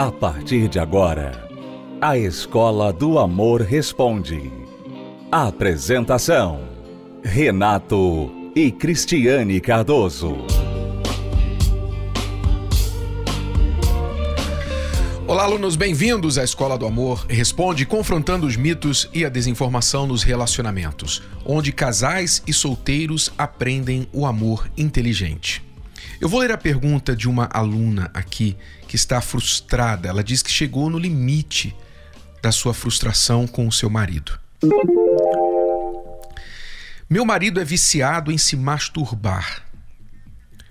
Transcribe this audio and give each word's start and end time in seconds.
A 0.00 0.10
partir 0.10 0.66
de 0.66 0.78
agora, 0.78 1.46
a 2.00 2.16
Escola 2.16 2.90
do 2.90 3.18
Amor 3.18 3.60
Responde. 3.60 4.50
Apresentação: 5.30 6.62
Renato 7.22 8.32
e 8.56 8.72
Cristiane 8.72 9.60
Cardoso. 9.60 10.38
Olá, 15.26 15.42
alunos, 15.42 15.76
bem-vindos 15.76 16.38
à 16.38 16.44
Escola 16.44 16.78
do 16.78 16.86
Amor 16.86 17.26
Responde, 17.28 17.84
confrontando 17.84 18.46
os 18.46 18.56
mitos 18.56 19.06
e 19.12 19.22
a 19.26 19.28
desinformação 19.28 20.06
nos 20.06 20.22
relacionamentos, 20.22 21.22
onde 21.44 21.72
casais 21.72 22.42
e 22.46 22.54
solteiros 22.54 23.30
aprendem 23.36 24.08
o 24.14 24.24
amor 24.24 24.66
inteligente. 24.78 25.62
Eu 26.18 26.28
vou 26.28 26.40
ler 26.40 26.52
a 26.52 26.58
pergunta 26.58 27.14
de 27.14 27.28
uma 27.28 27.50
aluna 27.52 28.10
aqui 28.14 28.56
que 28.90 28.96
está 28.96 29.20
frustrada. 29.20 30.08
Ela 30.08 30.24
diz 30.24 30.42
que 30.42 30.50
chegou 30.50 30.90
no 30.90 30.98
limite 30.98 31.72
da 32.42 32.50
sua 32.50 32.74
frustração 32.74 33.46
com 33.46 33.68
o 33.68 33.70
seu 33.70 33.88
marido. 33.88 34.36
Meu 37.08 37.24
marido 37.24 37.60
é 37.60 37.64
viciado 37.64 38.32
em 38.32 38.38
se 38.38 38.56
masturbar, 38.56 39.62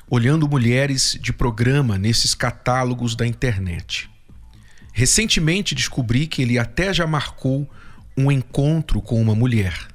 olhando 0.10 0.50
mulheres 0.50 1.18
de 1.22 1.32
programa 1.32 1.98
nesses 1.98 2.36
catálogos 2.36 3.16
da 3.16 3.26
internet. 3.26 4.10
Recentemente 4.92 5.74
descobri 5.74 6.28
que 6.28 6.42
ele 6.42 6.60
até 6.60 6.94
já 6.94 7.08
marcou 7.08 7.72
um 8.18 8.30
encontro 8.30 9.02
com 9.02 9.22
uma 9.22 9.34
mulher. 9.34 9.88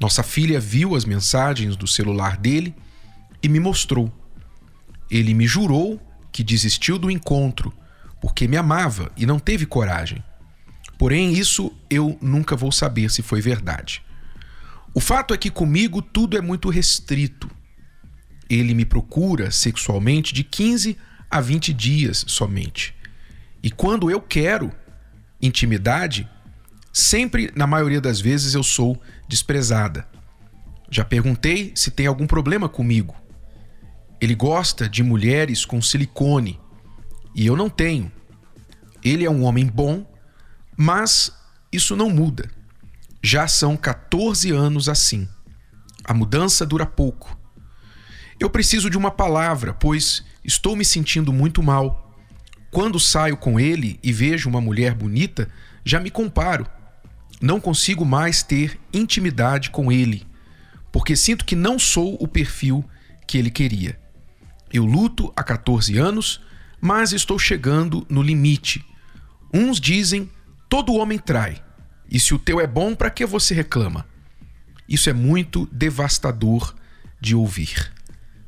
Nossa 0.00 0.22
filha 0.22 0.58
viu 0.58 0.96
as 0.96 1.04
mensagens 1.04 1.76
do 1.76 1.86
celular 1.86 2.38
dele 2.38 2.74
e 3.42 3.48
me 3.48 3.60
mostrou. 3.60 4.10
Ele 5.10 5.34
me 5.34 5.46
jurou 5.46 6.00
que 6.32 6.42
desistiu 6.42 6.98
do 6.98 7.10
encontro 7.10 7.72
porque 8.20 8.46
me 8.46 8.56
amava 8.56 9.10
e 9.16 9.24
não 9.24 9.38
teve 9.38 9.64
coragem. 9.66 10.22
Porém, 10.98 11.32
isso 11.32 11.72
eu 11.88 12.18
nunca 12.20 12.54
vou 12.54 12.70
saber 12.70 13.10
se 13.10 13.22
foi 13.22 13.40
verdade. 13.40 14.02
O 14.92 15.00
fato 15.00 15.32
é 15.32 15.38
que 15.38 15.50
comigo 15.50 16.02
tudo 16.02 16.36
é 16.36 16.40
muito 16.40 16.68
restrito. 16.68 17.50
Ele 18.48 18.74
me 18.74 18.84
procura 18.84 19.50
sexualmente 19.50 20.34
de 20.34 20.44
15 20.44 20.98
a 21.30 21.40
20 21.40 21.72
dias 21.72 22.24
somente. 22.26 22.94
E 23.62 23.70
quando 23.70 24.10
eu 24.10 24.20
quero 24.20 24.72
intimidade, 25.40 26.28
sempre, 26.92 27.50
na 27.54 27.66
maioria 27.66 28.00
das 28.00 28.20
vezes, 28.20 28.54
eu 28.54 28.62
sou 28.62 29.00
desprezada. 29.28 30.06
Já 30.90 31.04
perguntei 31.04 31.72
se 31.74 31.90
tem 31.90 32.06
algum 32.06 32.26
problema 32.26 32.68
comigo. 32.68 33.14
Ele 34.20 34.34
gosta 34.34 34.88
de 34.88 35.02
mulheres 35.02 35.64
com 35.64 35.80
silicone 35.80 36.60
e 37.34 37.46
eu 37.46 37.56
não 37.56 37.68
tenho. 37.70 38.10
Ele 39.02 39.24
é 39.24 39.30
um 39.30 39.44
homem 39.44 39.66
bom, 39.66 40.06
mas 40.76 41.32
isso 41.72 41.96
não 41.96 42.10
muda. 42.10 42.50
Já 43.22 43.48
são 43.48 43.76
14 43.76 44.50
anos 44.50 44.88
assim. 44.88 45.28
A 46.04 46.12
mudança 46.12 46.66
dura 46.66 46.86
pouco. 46.86 47.38
Eu 48.38 48.50
preciso 48.50 48.90
de 48.90 48.96
uma 48.96 49.10
palavra, 49.10 49.72
pois 49.72 50.24
estou 50.44 50.74
me 50.74 50.84
sentindo 50.84 51.32
muito 51.32 51.62
mal 51.62 52.10
quando 52.70 53.00
saio 53.00 53.36
com 53.36 53.58
ele 53.58 53.98
e 54.02 54.12
vejo 54.12 54.48
uma 54.48 54.60
mulher 54.60 54.94
bonita, 54.94 55.48
já 55.84 55.98
me 55.98 56.10
comparo. 56.10 56.66
Não 57.40 57.60
consigo 57.60 58.04
mais 58.04 58.42
ter 58.42 58.78
intimidade 58.92 59.70
com 59.70 59.90
ele, 59.90 60.26
porque 60.92 61.16
sinto 61.16 61.44
que 61.44 61.56
não 61.56 61.78
sou 61.78 62.16
o 62.20 62.28
perfil 62.28 62.84
que 63.26 63.36
ele 63.36 63.50
queria. 63.50 63.98
Eu 64.72 64.84
luto 64.84 65.32
há 65.36 65.42
14 65.42 65.96
anos, 65.98 66.40
mas 66.80 67.12
estou 67.12 67.38
chegando 67.38 68.06
no 68.08 68.22
limite. 68.22 68.84
Uns 69.52 69.80
dizem: 69.80 70.30
todo 70.68 70.94
homem 70.94 71.18
trai, 71.18 71.62
e 72.10 72.18
se 72.18 72.34
o 72.34 72.38
teu 72.38 72.60
é 72.60 72.66
bom, 72.66 72.94
para 72.94 73.10
que 73.10 73.24
você 73.24 73.54
reclama? 73.54 74.06
Isso 74.88 75.08
é 75.08 75.12
muito 75.12 75.68
devastador 75.70 76.74
de 77.20 77.36
ouvir. 77.36 77.92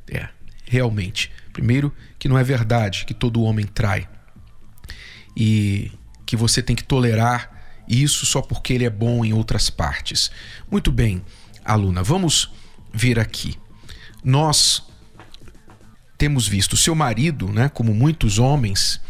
É, 0.09 0.27
realmente. 0.65 1.31
Primeiro, 1.53 1.93
que 2.19 2.27
não 2.27 2.37
é 2.37 2.43
verdade 2.43 3.05
que 3.05 3.13
todo 3.13 3.43
homem 3.43 3.65
trai 3.65 4.09
e 5.37 5.91
que 6.25 6.35
você 6.35 6.61
tem 6.61 6.75
que 6.75 6.83
tolerar 6.83 7.83
isso 7.87 8.25
só 8.25 8.41
porque 8.41 8.73
ele 8.73 8.85
é 8.85 8.89
bom 8.89 9.23
em 9.23 9.33
outras 9.33 9.69
partes. 9.69 10.31
Muito 10.69 10.91
bem, 10.91 11.23
aluna, 11.63 12.01
vamos 12.01 12.51
ver 12.91 13.19
aqui. 13.19 13.57
Nós 14.23 14.83
temos 16.23 16.47
visto 16.47 16.77
seu 16.77 16.95
marido, 16.95 17.51
né, 17.51 17.67
como 17.67 17.93
muitos 17.93 18.39
homens, 18.39 19.01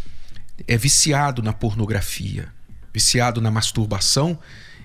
é 0.68 0.76
viciado 0.76 1.44
na 1.44 1.54
pornografia, 1.54 2.52
viciado 2.92 3.40
na 3.40 3.52
masturbação 3.52 4.40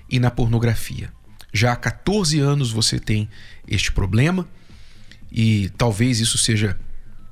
e 0.07 0.19
na 0.19 0.29
pornografia. 0.29 1.11
Já 1.51 1.73
há 1.73 1.75
14 1.75 2.39
anos 2.39 2.71
você 2.71 2.99
tem 2.99 3.27
este 3.67 3.91
problema 3.91 4.47
e 5.31 5.71
talvez 5.75 6.19
isso 6.19 6.37
seja 6.37 6.77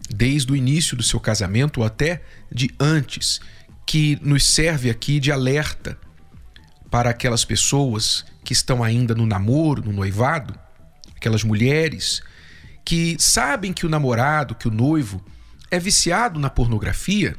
desde 0.09 0.52
o 0.52 0.56
início 0.56 0.97
do 0.97 1.03
seu 1.03 1.19
casamento 1.19 1.81
ou 1.81 1.86
até 1.86 2.24
de 2.52 2.72
antes 2.80 3.40
que 3.86 4.18
nos 4.24 4.47
serve 4.47 4.90
aqui 4.90 5.19
de 5.19 5.31
alerta 5.31 5.96
para 6.90 7.12
aquelas 7.12 7.46
pessoas 7.46 8.25
que 8.44 8.52
estão 8.52 8.84
ainda 8.84 9.13
no 9.13 9.28
namoro, 9.28 9.84
no 9.86 9.94
noivado, 9.94 10.57
aquelas 11.16 11.44
mulheres 11.44 12.24
que 12.88 13.18
sabem 13.20 13.74
que 13.74 13.86
o 13.86 13.90
namorado, 13.90 14.56
que 14.56 14.66
o 14.66 14.72
noivo 14.72 15.22
é 15.70 15.78
viciado 15.78 16.40
na 16.40 16.50
pornografia, 16.50 17.36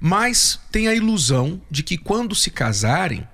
mas 0.00 0.58
tem 0.72 0.88
a 0.88 0.94
ilusão 0.94 1.60
de 1.70 1.82
que 1.82 1.98
quando 1.98 2.34
se 2.34 2.50
casarem, 2.50 3.28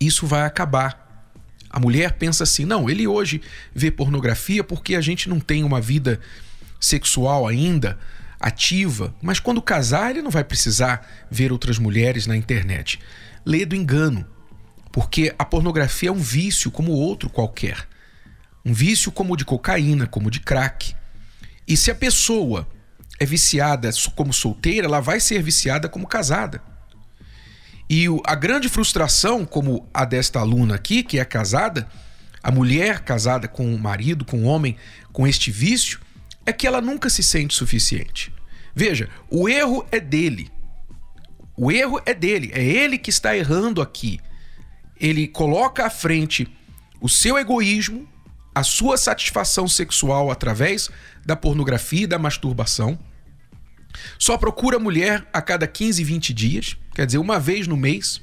isso 0.00 0.28
vai 0.28 0.42
acabar. 0.42 1.28
A 1.68 1.80
mulher 1.80 2.12
pensa 2.12 2.44
assim: 2.44 2.64
não, 2.64 2.88
ele 2.88 3.04
hoje 3.04 3.42
vê 3.74 3.90
pornografia 3.90 4.62
porque 4.62 4.94
a 4.94 5.00
gente 5.00 5.28
não 5.28 5.40
tem 5.40 5.64
uma 5.64 5.80
vida 5.80 6.20
sexual 6.78 7.48
ainda 7.48 7.98
ativa, 8.38 9.12
mas 9.20 9.40
quando 9.40 9.60
casar 9.60 10.12
ele 10.12 10.22
não 10.22 10.30
vai 10.30 10.44
precisar 10.44 11.04
ver 11.28 11.50
outras 11.50 11.80
mulheres 11.80 12.28
na 12.28 12.36
internet. 12.36 13.00
Lê 13.44 13.66
do 13.66 13.74
engano, 13.74 14.24
porque 14.92 15.34
a 15.36 15.44
pornografia 15.44 16.10
é 16.10 16.12
um 16.12 16.20
vício 16.22 16.70
como 16.70 16.92
outro 16.92 17.28
qualquer. 17.28 17.88
Um 18.64 18.72
vício 18.72 19.12
como 19.12 19.34
o 19.34 19.36
de 19.36 19.44
cocaína, 19.44 20.06
como 20.06 20.28
o 20.28 20.30
de 20.30 20.40
crack. 20.40 20.94
E 21.66 21.76
se 21.76 21.90
a 21.90 21.94
pessoa 21.94 22.66
é 23.18 23.26
viciada 23.26 23.90
como 24.14 24.32
solteira, 24.32 24.86
ela 24.86 25.00
vai 25.00 25.20
ser 25.20 25.42
viciada 25.42 25.88
como 25.88 26.06
casada. 26.06 26.62
E 27.88 28.06
a 28.24 28.34
grande 28.34 28.68
frustração, 28.68 29.44
como 29.44 29.88
a 29.92 30.04
desta 30.04 30.40
aluna 30.40 30.74
aqui, 30.74 31.02
que 31.02 31.18
é 31.18 31.24
casada, 31.24 31.86
a 32.42 32.50
mulher 32.50 33.00
casada 33.00 33.46
com 33.46 33.74
o 33.74 33.78
marido, 33.78 34.24
com 34.24 34.44
o 34.44 34.44
homem 34.44 34.76
com 35.12 35.26
este 35.26 35.50
vício, 35.50 36.00
é 36.46 36.52
que 36.52 36.66
ela 36.66 36.80
nunca 36.80 37.08
se 37.10 37.22
sente 37.22 37.54
suficiente. 37.54 38.32
Veja, 38.74 39.08
o 39.30 39.48
erro 39.48 39.86
é 39.92 40.00
dele. 40.00 40.50
O 41.56 41.70
erro 41.70 42.00
é 42.04 42.12
dele, 42.12 42.50
é 42.52 42.64
ele 42.64 42.98
que 42.98 43.10
está 43.10 43.36
errando 43.36 43.80
aqui. 43.80 44.18
Ele 44.98 45.28
coloca 45.28 45.86
à 45.86 45.90
frente 45.90 46.48
o 47.00 47.08
seu 47.08 47.38
egoísmo, 47.38 48.08
a 48.54 48.62
sua 48.62 48.96
satisfação 48.96 49.66
sexual 49.66 50.30
através 50.30 50.88
da 51.24 51.34
pornografia 51.34 52.04
e 52.04 52.06
da 52.06 52.18
masturbação. 52.18 52.98
Só 54.18 54.36
procura 54.38 54.78
mulher 54.78 55.26
a 55.32 55.42
cada 55.42 55.66
15, 55.66 56.04
20 56.04 56.32
dias, 56.32 56.76
quer 56.94 57.06
dizer, 57.06 57.18
uma 57.18 57.40
vez 57.40 57.66
no 57.66 57.76
mês. 57.76 58.20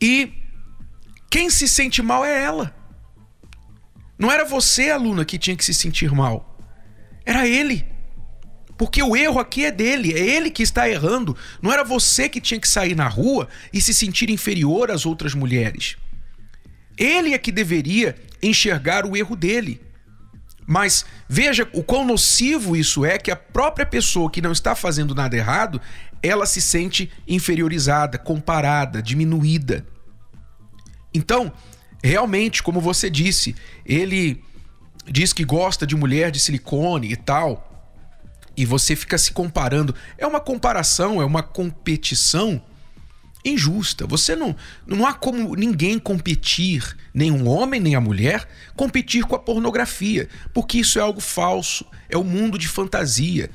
E 0.00 0.32
quem 1.30 1.50
se 1.50 1.68
sente 1.68 2.02
mal 2.02 2.24
é 2.24 2.42
ela. 2.42 2.74
Não 4.18 4.32
era 4.32 4.44
você, 4.44 4.90
aluna, 4.90 5.24
que 5.24 5.38
tinha 5.38 5.56
que 5.56 5.64
se 5.64 5.74
sentir 5.74 6.10
mal. 6.10 6.58
Era 7.24 7.46
ele. 7.46 7.86
Porque 8.76 9.02
o 9.02 9.16
erro 9.16 9.40
aqui 9.40 9.64
é 9.64 9.72
dele, 9.72 10.12
é 10.12 10.20
ele 10.20 10.50
que 10.50 10.62
está 10.62 10.88
errando. 10.88 11.36
Não 11.60 11.72
era 11.72 11.84
você 11.84 12.28
que 12.28 12.40
tinha 12.40 12.60
que 12.60 12.68
sair 12.68 12.94
na 12.94 13.08
rua 13.08 13.48
e 13.72 13.80
se 13.80 13.92
sentir 13.92 14.30
inferior 14.30 14.90
às 14.90 15.04
outras 15.04 15.34
mulheres. 15.34 15.96
Ele 16.96 17.34
é 17.34 17.38
que 17.38 17.52
deveria 17.52 18.16
enxergar 18.42 19.06
o 19.06 19.16
erro 19.16 19.36
dele. 19.36 19.80
Mas 20.66 21.06
veja 21.28 21.66
o 21.72 21.82
quão 21.82 22.04
nocivo 22.04 22.76
isso 22.76 23.04
é 23.04 23.18
que 23.18 23.30
a 23.30 23.36
própria 23.36 23.86
pessoa 23.86 24.30
que 24.30 24.42
não 24.42 24.52
está 24.52 24.74
fazendo 24.74 25.14
nada 25.14 25.36
errado, 25.36 25.80
ela 26.22 26.44
se 26.44 26.60
sente 26.60 27.10
inferiorizada, 27.26 28.18
comparada, 28.18 29.00
diminuída. 29.00 29.86
Então, 31.14 31.50
realmente, 32.04 32.62
como 32.62 32.80
você 32.80 33.08
disse, 33.08 33.56
ele 33.84 34.44
diz 35.06 35.32
que 35.32 35.44
gosta 35.44 35.86
de 35.86 35.96
mulher 35.96 36.30
de 36.30 36.38
silicone 36.38 37.10
e 37.10 37.16
tal, 37.16 37.64
e 38.56 38.66
você 38.66 38.94
fica 38.94 39.16
se 39.16 39.32
comparando. 39.32 39.94
É 40.18 40.26
uma 40.26 40.40
comparação, 40.40 41.22
é 41.22 41.24
uma 41.24 41.42
competição 41.42 42.60
injusta. 43.44 44.06
Você 44.06 44.34
não 44.34 44.54
não 44.86 45.06
há 45.06 45.12
como 45.12 45.54
ninguém 45.54 45.98
competir, 45.98 46.96
nem 47.12 47.30
um 47.30 47.48
homem 47.48 47.80
nem 47.80 47.94
a 47.94 48.00
mulher 48.00 48.48
competir 48.76 49.24
com 49.24 49.34
a 49.34 49.38
pornografia, 49.38 50.28
porque 50.52 50.78
isso 50.78 50.98
é 50.98 51.02
algo 51.02 51.20
falso, 51.20 51.86
é 52.08 52.16
um 52.16 52.24
mundo 52.24 52.58
de 52.58 52.68
fantasia. 52.68 53.50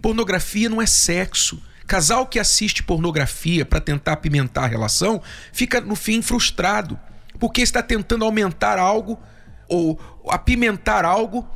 Pornografia 0.00 0.68
não 0.68 0.80
é 0.80 0.86
sexo. 0.86 1.62
Casal 1.86 2.26
que 2.26 2.40
assiste 2.40 2.82
pornografia 2.82 3.64
para 3.64 3.80
tentar 3.80 4.14
apimentar 4.14 4.64
a 4.64 4.66
relação 4.66 5.22
fica 5.52 5.80
no 5.80 5.94
fim 5.94 6.20
frustrado, 6.20 6.98
porque 7.38 7.62
está 7.62 7.82
tentando 7.82 8.24
aumentar 8.24 8.78
algo 8.78 9.20
ou 9.68 9.98
apimentar 10.28 11.04
algo 11.04 11.48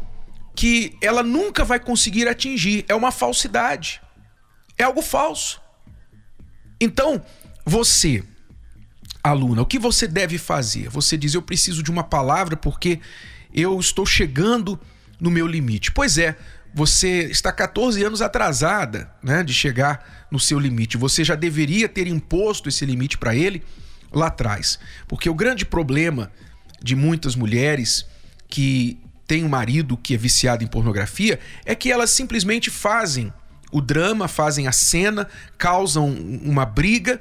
que 0.54 0.96
ela 1.00 1.22
nunca 1.22 1.64
vai 1.64 1.80
conseguir 1.80 2.28
atingir. 2.28 2.84
É 2.88 2.94
uma 2.94 3.10
falsidade. 3.10 4.00
É 4.76 4.84
algo 4.84 5.02
falso. 5.02 5.60
Então, 6.80 7.22
você, 7.70 8.24
aluna, 9.22 9.62
o 9.62 9.66
que 9.66 9.78
você 9.78 10.08
deve 10.08 10.38
fazer? 10.38 10.88
Você 10.88 11.16
diz: 11.16 11.34
Eu 11.34 11.40
preciso 11.40 11.84
de 11.84 11.90
uma 11.90 12.02
palavra 12.02 12.56
porque 12.56 12.98
eu 13.54 13.78
estou 13.78 14.04
chegando 14.04 14.78
no 15.20 15.30
meu 15.30 15.46
limite. 15.46 15.92
Pois 15.92 16.18
é, 16.18 16.36
você 16.74 17.30
está 17.30 17.52
14 17.52 18.02
anos 18.02 18.20
atrasada 18.20 19.08
né, 19.22 19.44
de 19.44 19.54
chegar 19.54 20.26
no 20.32 20.40
seu 20.40 20.58
limite. 20.58 20.96
Você 20.96 21.22
já 21.22 21.36
deveria 21.36 21.88
ter 21.88 22.08
imposto 22.08 22.68
esse 22.68 22.84
limite 22.84 23.16
para 23.16 23.36
ele 23.36 23.62
lá 24.12 24.26
atrás. 24.26 24.80
Porque 25.06 25.30
o 25.30 25.34
grande 25.34 25.64
problema 25.64 26.32
de 26.82 26.96
muitas 26.96 27.36
mulheres 27.36 28.04
que 28.48 28.98
têm 29.28 29.44
um 29.44 29.48
marido 29.48 29.96
que 29.96 30.14
é 30.14 30.16
viciado 30.16 30.64
em 30.64 30.66
pornografia 30.66 31.38
é 31.64 31.76
que 31.76 31.92
elas 31.92 32.10
simplesmente 32.10 32.68
fazem 32.68 33.32
o 33.70 33.80
drama, 33.80 34.26
fazem 34.26 34.66
a 34.66 34.72
cena, 34.72 35.28
causam 35.56 36.08
uma 36.42 36.66
briga, 36.66 37.20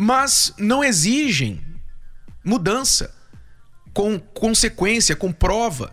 mas 0.00 0.54
não 0.56 0.82
exigem 0.82 1.60
mudança 2.42 3.14
com 3.92 4.18
consequência, 4.18 5.14
com 5.14 5.30
prova. 5.30 5.92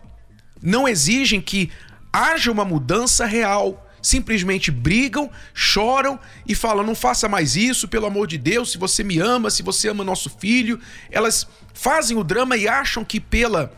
Não 0.62 0.88
exigem 0.88 1.42
que 1.42 1.70
haja 2.10 2.50
uma 2.50 2.64
mudança 2.64 3.26
real. 3.26 3.86
Simplesmente 4.00 4.70
brigam, 4.70 5.30
choram 5.52 6.18
e 6.46 6.54
falam: 6.54 6.86
não 6.86 6.94
faça 6.94 7.28
mais 7.28 7.54
isso, 7.54 7.86
pelo 7.86 8.06
amor 8.06 8.26
de 8.26 8.38
Deus, 8.38 8.72
se 8.72 8.78
você 8.78 9.04
me 9.04 9.18
ama, 9.18 9.50
se 9.50 9.62
você 9.62 9.90
ama 9.90 10.02
nosso 10.02 10.30
filho. 10.30 10.80
Elas 11.10 11.46
fazem 11.74 12.16
o 12.16 12.24
drama 12.24 12.56
e 12.56 12.66
acham 12.66 13.04
que 13.04 13.20
pela 13.20 13.70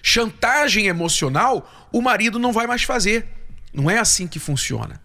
chantagem 0.00 0.86
emocional 0.86 1.88
o 1.90 2.00
marido 2.00 2.38
não 2.38 2.52
vai 2.52 2.68
mais 2.68 2.84
fazer. 2.84 3.26
Não 3.74 3.90
é 3.90 3.98
assim 3.98 4.28
que 4.28 4.38
funciona. 4.38 5.02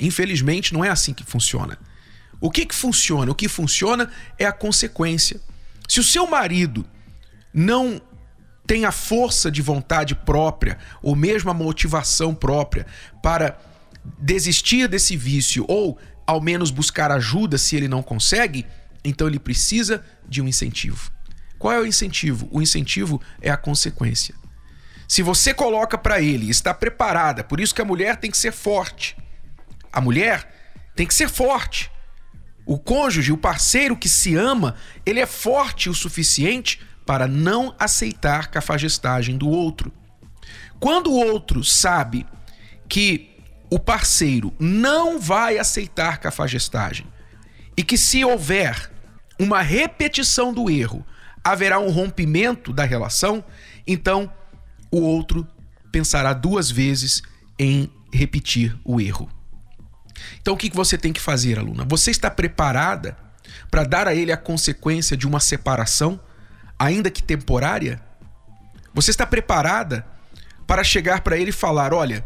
Infelizmente, 0.00 0.72
não 0.72 0.82
é 0.82 0.88
assim 0.88 1.12
que 1.12 1.24
funciona. 1.24 1.78
O 2.42 2.50
que, 2.50 2.66
que 2.66 2.74
funciona? 2.74 3.30
O 3.30 3.36
que 3.36 3.46
funciona 3.48 4.10
é 4.36 4.44
a 4.44 4.50
consequência. 4.50 5.40
Se 5.88 6.00
o 6.00 6.02
seu 6.02 6.26
marido 6.26 6.84
não 7.54 8.02
tem 8.66 8.84
a 8.84 8.90
força 8.90 9.48
de 9.48 9.62
vontade 9.62 10.16
própria, 10.16 10.76
ou 11.00 11.14
mesmo 11.14 11.50
a 11.50 11.54
motivação 11.54 12.34
própria 12.34 12.84
para 13.22 13.56
desistir 14.18 14.88
desse 14.88 15.16
vício, 15.16 15.64
ou 15.68 15.96
ao 16.26 16.40
menos 16.40 16.72
buscar 16.72 17.12
ajuda 17.12 17.56
se 17.56 17.76
ele 17.76 17.86
não 17.86 18.02
consegue, 18.02 18.66
então 19.04 19.28
ele 19.28 19.38
precisa 19.38 20.04
de 20.28 20.42
um 20.42 20.48
incentivo. 20.48 21.12
Qual 21.60 21.72
é 21.72 21.78
o 21.78 21.86
incentivo? 21.86 22.48
O 22.50 22.60
incentivo 22.60 23.22
é 23.40 23.50
a 23.52 23.56
consequência. 23.56 24.34
Se 25.06 25.22
você 25.22 25.54
coloca 25.54 25.96
para 25.96 26.20
ele, 26.20 26.50
está 26.50 26.74
preparada, 26.74 27.44
por 27.44 27.60
isso 27.60 27.72
que 27.72 27.82
a 27.82 27.84
mulher 27.84 28.16
tem 28.16 28.32
que 28.32 28.36
ser 28.36 28.50
forte. 28.50 29.16
A 29.92 30.00
mulher 30.00 30.90
tem 30.96 31.06
que 31.06 31.14
ser 31.14 31.28
forte. 31.28 31.91
O 32.72 32.78
cônjuge, 32.78 33.30
o 33.30 33.36
parceiro 33.36 33.94
que 33.94 34.08
se 34.08 34.34
ama, 34.34 34.76
ele 35.04 35.20
é 35.20 35.26
forte 35.26 35.90
o 35.90 35.94
suficiente 35.94 36.80
para 37.04 37.28
não 37.28 37.74
aceitar 37.78 38.50
cafagestagem 38.50 39.36
do 39.36 39.46
outro. 39.46 39.92
Quando 40.80 41.10
o 41.10 41.16
outro 41.18 41.62
sabe 41.62 42.26
que 42.88 43.28
o 43.68 43.78
parceiro 43.78 44.54
não 44.58 45.20
vai 45.20 45.58
aceitar 45.58 46.16
cafagestagem 46.16 47.06
e 47.76 47.84
que 47.84 47.98
se 47.98 48.24
houver 48.24 48.90
uma 49.38 49.60
repetição 49.60 50.50
do 50.50 50.70
erro, 50.70 51.04
haverá 51.44 51.78
um 51.78 51.90
rompimento 51.90 52.72
da 52.72 52.84
relação, 52.84 53.44
então 53.86 54.32
o 54.90 55.02
outro 55.02 55.46
pensará 55.92 56.32
duas 56.32 56.70
vezes 56.70 57.20
em 57.58 57.92
repetir 58.10 58.74
o 58.82 58.98
erro. 58.98 59.28
Então 60.40 60.54
o 60.54 60.56
que 60.56 60.70
você 60.70 60.98
tem 60.98 61.12
que 61.12 61.20
fazer, 61.20 61.58
aluna? 61.58 61.84
Você 61.88 62.10
está 62.10 62.30
preparada 62.30 63.16
para 63.70 63.84
dar 63.84 64.06
a 64.06 64.14
ele 64.14 64.32
a 64.32 64.36
consequência 64.36 65.16
de 65.16 65.26
uma 65.26 65.40
separação? 65.40 66.20
ainda 66.82 67.10
que 67.10 67.22
temporária? 67.22 68.02
Você 68.92 69.10
está 69.10 69.24
preparada 69.24 70.04
para 70.66 70.82
chegar 70.82 71.20
para 71.20 71.38
ele 71.38 71.50
e 71.50 71.52
falar: 71.52 71.94
olha, 71.94 72.24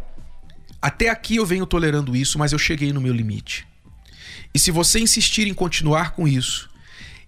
até 0.80 1.08
aqui 1.08 1.36
eu 1.36 1.46
venho 1.46 1.66
tolerando 1.66 2.16
isso, 2.16 2.38
mas 2.38 2.52
eu 2.52 2.58
cheguei 2.58 2.92
no 2.92 3.00
meu 3.00 3.12
limite. 3.12 3.66
E 4.54 4.58
se 4.58 4.70
você 4.70 4.98
insistir 4.98 5.46
em 5.46 5.54
continuar 5.54 6.12
com 6.12 6.26
isso 6.26 6.70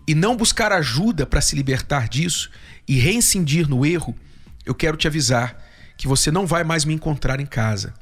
e 0.07 0.15
não 0.15 0.37
buscar 0.37 0.73
ajuda 0.73 1.27
para 1.27 1.43
se 1.43 1.55
libertar 1.55 2.09
disso 2.09 2.51
e 2.87 2.99
reincidir 2.99 3.69
no 3.69 3.85
erro, 3.85 4.17
eu 4.65 4.75
quero 4.75 4.97
te 4.97 5.07
avisar 5.07 5.63
que 5.97 6.09
você 6.09 6.31
não 6.31 6.47
vai 6.47 6.65
mais 6.65 6.85
me 6.85 6.95
encontrar 6.95 7.41
em 7.41 7.47
casa. 7.47 7.93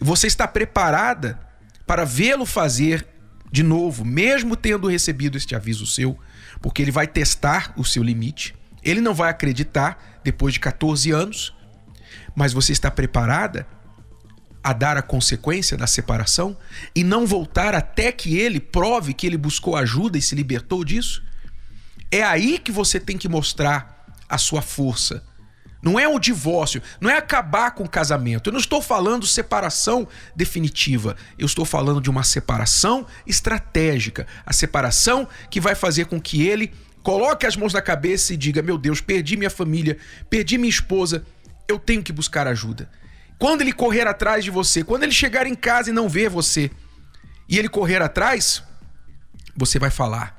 Você 0.00 0.28
está 0.28 0.46
preparada 0.46 1.40
para 1.88 2.04
vê-lo 2.04 2.44
fazer 2.44 3.06
de 3.50 3.62
novo, 3.62 4.04
mesmo 4.04 4.54
tendo 4.54 4.88
recebido 4.88 5.38
este 5.38 5.56
aviso 5.56 5.86
seu, 5.86 6.18
porque 6.60 6.82
ele 6.82 6.90
vai 6.90 7.06
testar 7.06 7.72
o 7.78 7.84
seu 7.84 8.02
limite. 8.02 8.54
Ele 8.84 9.00
não 9.00 9.14
vai 9.14 9.30
acreditar 9.30 10.20
depois 10.22 10.52
de 10.52 10.60
14 10.60 11.10
anos, 11.10 11.54
mas 12.36 12.52
você 12.52 12.72
está 12.72 12.90
preparada 12.90 13.66
a 14.62 14.74
dar 14.74 14.98
a 14.98 15.02
consequência 15.02 15.78
da 15.78 15.86
separação 15.86 16.58
e 16.94 17.02
não 17.02 17.26
voltar 17.26 17.74
até 17.74 18.12
que 18.12 18.36
ele 18.36 18.60
prove 18.60 19.14
que 19.14 19.26
ele 19.26 19.38
buscou 19.38 19.74
ajuda 19.74 20.18
e 20.18 20.22
se 20.22 20.34
libertou 20.34 20.84
disso? 20.84 21.24
É 22.10 22.22
aí 22.22 22.58
que 22.58 22.70
você 22.70 23.00
tem 23.00 23.16
que 23.16 23.30
mostrar 23.30 24.06
a 24.28 24.36
sua 24.36 24.60
força. 24.60 25.24
Não 25.80 25.98
é 25.98 26.08
um 26.08 26.18
divórcio, 26.18 26.82
não 27.00 27.08
é 27.08 27.16
acabar 27.16 27.70
com 27.70 27.84
o 27.84 27.88
casamento. 27.88 28.48
Eu 28.48 28.52
não 28.52 28.60
estou 28.60 28.82
falando 28.82 29.26
separação 29.26 30.08
definitiva. 30.34 31.16
Eu 31.38 31.46
estou 31.46 31.64
falando 31.64 32.00
de 32.00 32.10
uma 32.10 32.24
separação 32.24 33.06
estratégica. 33.26 34.26
A 34.44 34.52
separação 34.52 35.28
que 35.48 35.60
vai 35.60 35.74
fazer 35.74 36.06
com 36.06 36.20
que 36.20 36.42
ele 36.46 36.72
coloque 37.02 37.46
as 37.46 37.56
mãos 37.56 37.72
na 37.72 37.80
cabeça 37.80 38.34
e 38.34 38.36
diga: 38.36 38.60
Meu 38.60 38.76
Deus, 38.76 39.00
perdi 39.00 39.36
minha 39.36 39.50
família, 39.50 39.96
perdi 40.28 40.58
minha 40.58 40.68
esposa, 40.68 41.24
eu 41.68 41.78
tenho 41.78 42.02
que 42.02 42.12
buscar 42.12 42.48
ajuda. 42.48 42.90
Quando 43.38 43.60
ele 43.60 43.72
correr 43.72 44.06
atrás 44.08 44.44
de 44.44 44.50
você, 44.50 44.82
quando 44.82 45.04
ele 45.04 45.12
chegar 45.12 45.46
em 45.46 45.54
casa 45.54 45.90
e 45.90 45.92
não 45.92 46.08
ver 46.08 46.28
você, 46.28 46.72
e 47.48 47.56
ele 47.56 47.68
correr 47.68 48.02
atrás, 48.02 48.64
você 49.56 49.78
vai 49.78 49.90
falar: 49.90 50.36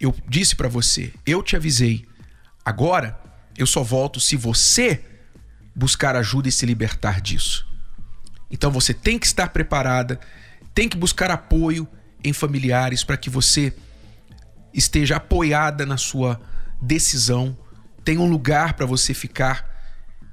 Eu 0.00 0.14
disse 0.28 0.54
para 0.54 0.68
você, 0.68 1.12
eu 1.26 1.42
te 1.42 1.56
avisei. 1.56 2.06
Agora 2.64 3.18
eu 3.62 3.66
só 3.66 3.82
volto 3.82 4.20
se 4.20 4.36
você 4.36 5.02
buscar 5.74 6.16
ajuda 6.16 6.48
e 6.48 6.52
se 6.52 6.66
libertar 6.66 7.20
disso. 7.20 7.66
Então 8.50 8.70
você 8.70 8.92
tem 8.92 9.18
que 9.18 9.26
estar 9.26 9.48
preparada, 9.48 10.18
tem 10.74 10.88
que 10.88 10.96
buscar 10.96 11.30
apoio 11.30 11.88
em 12.22 12.32
familiares 12.32 13.04
para 13.04 13.16
que 13.16 13.30
você 13.30 13.72
esteja 14.72 15.16
apoiada 15.16 15.86
na 15.86 15.96
sua 15.96 16.40
decisão, 16.80 17.56
tenha 18.04 18.20
um 18.20 18.28
lugar 18.28 18.74
para 18.74 18.86
você 18.86 19.12
ficar 19.14 19.68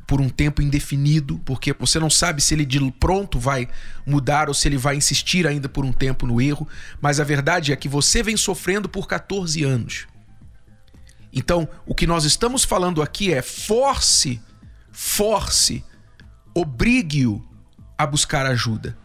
por 0.08 0.22
um 0.22 0.30
tempo 0.30 0.62
indefinido, 0.62 1.38
porque 1.40 1.74
você 1.74 2.00
não 2.00 2.10
sabe 2.10 2.42
se 2.42 2.54
ele 2.54 2.66
de 2.66 2.80
pronto 2.92 3.38
vai 3.38 3.68
mudar 4.06 4.48
ou 4.48 4.54
se 4.54 4.68
ele 4.68 4.78
vai 4.78 4.96
insistir 4.96 5.46
ainda 5.46 5.68
por 5.68 5.84
um 5.84 5.92
tempo 5.92 6.26
no 6.26 6.40
erro, 6.40 6.66
mas 7.02 7.20
a 7.20 7.26
verdade 7.26 7.74
é 7.74 7.76
que 7.76 7.90
você 7.90 8.24
vem 8.24 8.38
sofrendo 8.38 8.88
por 8.88 9.06
14 9.06 9.64
anos. 9.66 10.08
Então, 11.32 11.68
o 11.86 11.94
que 11.94 12.08
nós 12.08 12.24
estamos 12.24 12.64
falando 12.64 13.02
aqui 13.02 13.34
é 13.34 13.42
force, 13.42 14.42
force, 14.92 15.84
obrigue-o 16.54 17.46
a 17.98 18.06
buscar 18.06 18.46
ajuda. 18.46 18.98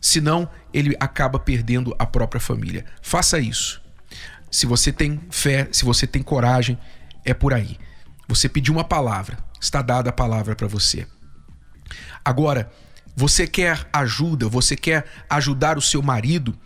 Senão, 0.00 0.48
ele 0.72 0.96
acaba 1.00 1.38
perdendo 1.38 1.94
a 1.98 2.06
própria 2.06 2.40
família. 2.40 2.84
Faça 3.02 3.38
isso. 3.38 3.82
Se 4.50 4.66
você 4.66 4.92
tem 4.92 5.20
fé, 5.30 5.68
se 5.72 5.84
você 5.84 6.06
tem 6.06 6.22
coragem, 6.22 6.78
é 7.24 7.34
por 7.34 7.52
aí. 7.52 7.76
Você 8.28 8.48
pediu 8.48 8.72
uma 8.72 8.84
palavra, 8.84 9.38
está 9.60 9.82
dada 9.82 10.10
a 10.10 10.12
palavra 10.12 10.54
para 10.54 10.68
você. 10.68 11.06
Agora, 12.24 12.70
você 13.14 13.46
quer 13.46 13.88
ajuda, 13.92 14.48
você 14.48 14.76
quer 14.76 15.06
ajudar 15.30 15.78
o 15.78 15.82
seu 15.82 16.02
marido 16.02 16.56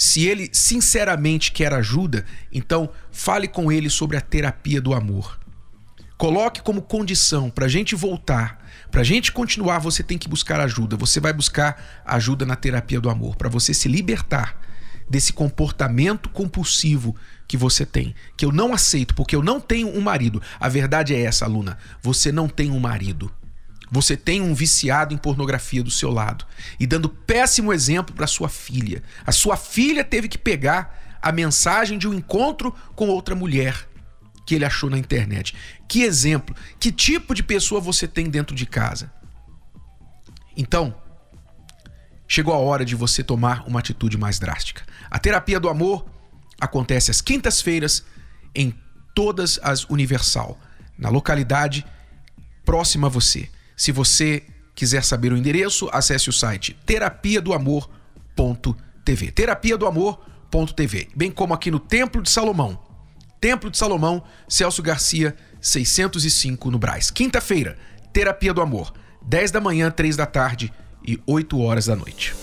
se 0.00 0.26
ele 0.26 0.48
sinceramente 0.50 1.52
quer 1.52 1.74
ajuda, 1.74 2.24
então 2.50 2.88
fale 3.12 3.46
com 3.46 3.70
ele 3.70 3.90
sobre 3.90 4.16
a 4.16 4.20
terapia 4.22 4.80
do 4.80 4.94
amor. 4.94 5.38
Coloque 6.16 6.62
como 6.62 6.80
condição 6.80 7.50
para 7.50 7.66
a 7.66 7.68
gente 7.68 7.94
voltar, 7.94 8.64
para 8.90 9.02
a 9.02 9.04
gente 9.04 9.30
continuar, 9.30 9.78
você 9.78 10.02
tem 10.02 10.16
que 10.16 10.26
buscar 10.26 10.58
ajuda. 10.58 10.96
Você 10.96 11.20
vai 11.20 11.34
buscar 11.34 12.02
ajuda 12.02 12.46
na 12.46 12.56
terapia 12.56 12.98
do 12.98 13.10
amor, 13.10 13.36
para 13.36 13.50
você 13.50 13.74
se 13.74 13.88
libertar 13.88 14.58
desse 15.06 15.34
comportamento 15.34 16.30
compulsivo 16.30 17.14
que 17.46 17.58
você 17.58 17.84
tem, 17.84 18.14
que 18.38 18.46
eu 18.46 18.52
não 18.52 18.72
aceito, 18.72 19.14
porque 19.14 19.36
eu 19.36 19.42
não 19.42 19.60
tenho 19.60 19.94
um 19.94 20.00
marido. 20.00 20.40
A 20.58 20.70
verdade 20.70 21.14
é 21.14 21.20
essa, 21.20 21.44
aluna: 21.44 21.76
você 22.00 22.32
não 22.32 22.48
tem 22.48 22.70
um 22.70 22.80
marido. 22.80 23.30
Você 23.90 24.16
tem 24.16 24.40
um 24.40 24.54
viciado 24.54 25.12
em 25.12 25.18
pornografia 25.18 25.82
do 25.82 25.90
seu 25.90 26.10
lado 26.10 26.46
e 26.78 26.86
dando 26.86 27.08
péssimo 27.08 27.72
exemplo 27.72 28.14
para 28.14 28.26
sua 28.26 28.48
filha. 28.48 29.02
A 29.26 29.32
sua 29.32 29.56
filha 29.56 30.04
teve 30.04 30.28
que 30.28 30.38
pegar 30.38 31.18
a 31.20 31.32
mensagem 31.32 31.98
de 31.98 32.06
um 32.08 32.14
encontro 32.14 32.74
com 32.94 33.08
outra 33.08 33.34
mulher 33.34 33.88
que 34.46 34.54
ele 34.54 34.64
achou 34.64 34.88
na 34.88 34.98
internet. 34.98 35.54
Que 35.88 36.02
exemplo, 36.02 36.54
que 36.78 36.90
tipo 36.92 37.34
de 37.34 37.42
pessoa 37.42 37.80
você 37.80 38.06
tem 38.06 38.30
dentro 38.30 38.54
de 38.54 38.64
casa? 38.64 39.12
Então, 40.56 40.94
chegou 42.26 42.54
a 42.54 42.58
hora 42.58 42.84
de 42.84 42.94
você 42.94 43.24
tomar 43.24 43.66
uma 43.66 43.80
atitude 43.80 44.16
mais 44.16 44.38
drástica. 44.38 44.84
A 45.10 45.18
terapia 45.18 45.58
do 45.58 45.68
amor 45.68 46.06
acontece 46.60 47.10
às 47.10 47.20
quintas-feiras 47.20 48.04
em 48.54 48.74
todas 49.14 49.58
as 49.62 49.84
Universal, 49.84 50.58
na 50.96 51.08
localidade 51.08 51.84
próxima 52.64 53.08
a 53.08 53.10
você. 53.10 53.48
Se 53.80 53.92
você 53.92 54.42
quiser 54.74 55.02
saber 55.02 55.32
o 55.32 55.36
endereço, 55.38 55.88
acesse 55.90 56.28
o 56.28 56.32
site 56.34 56.76
terapia 56.84 57.40
do 57.40 57.54
amor.tv. 57.54 59.30
Terapia 59.30 59.78
do 59.78 59.86
amor.tv, 59.86 61.08
bem 61.16 61.30
como 61.30 61.54
aqui 61.54 61.70
no 61.70 61.80
Templo 61.80 62.20
de 62.20 62.28
Salomão. 62.28 62.78
Templo 63.40 63.70
de 63.70 63.78
Salomão, 63.78 64.22
Celso 64.46 64.82
Garcia, 64.82 65.34
605 65.62 66.70
no 66.70 66.78
Braz. 66.78 67.10
Quinta-feira, 67.10 67.78
Terapia 68.12 68.52
do 68.52 68.60
Amor, 68.60 68.92
10 69.22 69.50
da 69.50 69.62
manhã, 69.62 69.90
3 69.90 70.14
da 70.14 70.26
tarde 70.26 70.70
e 71.02 71.18
8 71.26 71.58
horas 71.58 71.86
da 71.86 71.96
noite. 71.96 72.34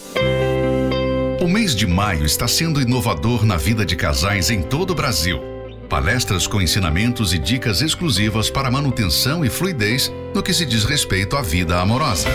O 1.40 1.48
mês 1.48 1.76
de 1.76 1.86
maio 1.86 2.26
está 2.26 2.48
sendo 2.48 2.82
inovador 2.82 3.46
na 3.46 3.58
vida 3.58 3.86
de 3.86 3.96
casais 3.96 4.50
em 4.50 4.64
todo 4.64 4.90
o 4.90 4.96
Brasil. 4.96 5.57
Palestras 5.88 6.46
com 6.46 6.62
ensinamentos 6.62 7.34
e 7.34 7.40
dicas 7.40 7.82
exclusivas 7.82 8.50
para 8.50 8.70
manutenção 8.70 9.46
e 9.46 9.50
fluidez 9.50 10.12
no 10.36 10.44
que 10.44 10.54
se 10.54 10.66
diz 10.66 10.84
respeito 10.84 11.38
à 11.38 11.42
vida 11.42 11.80
amorosa. 11.80 12.28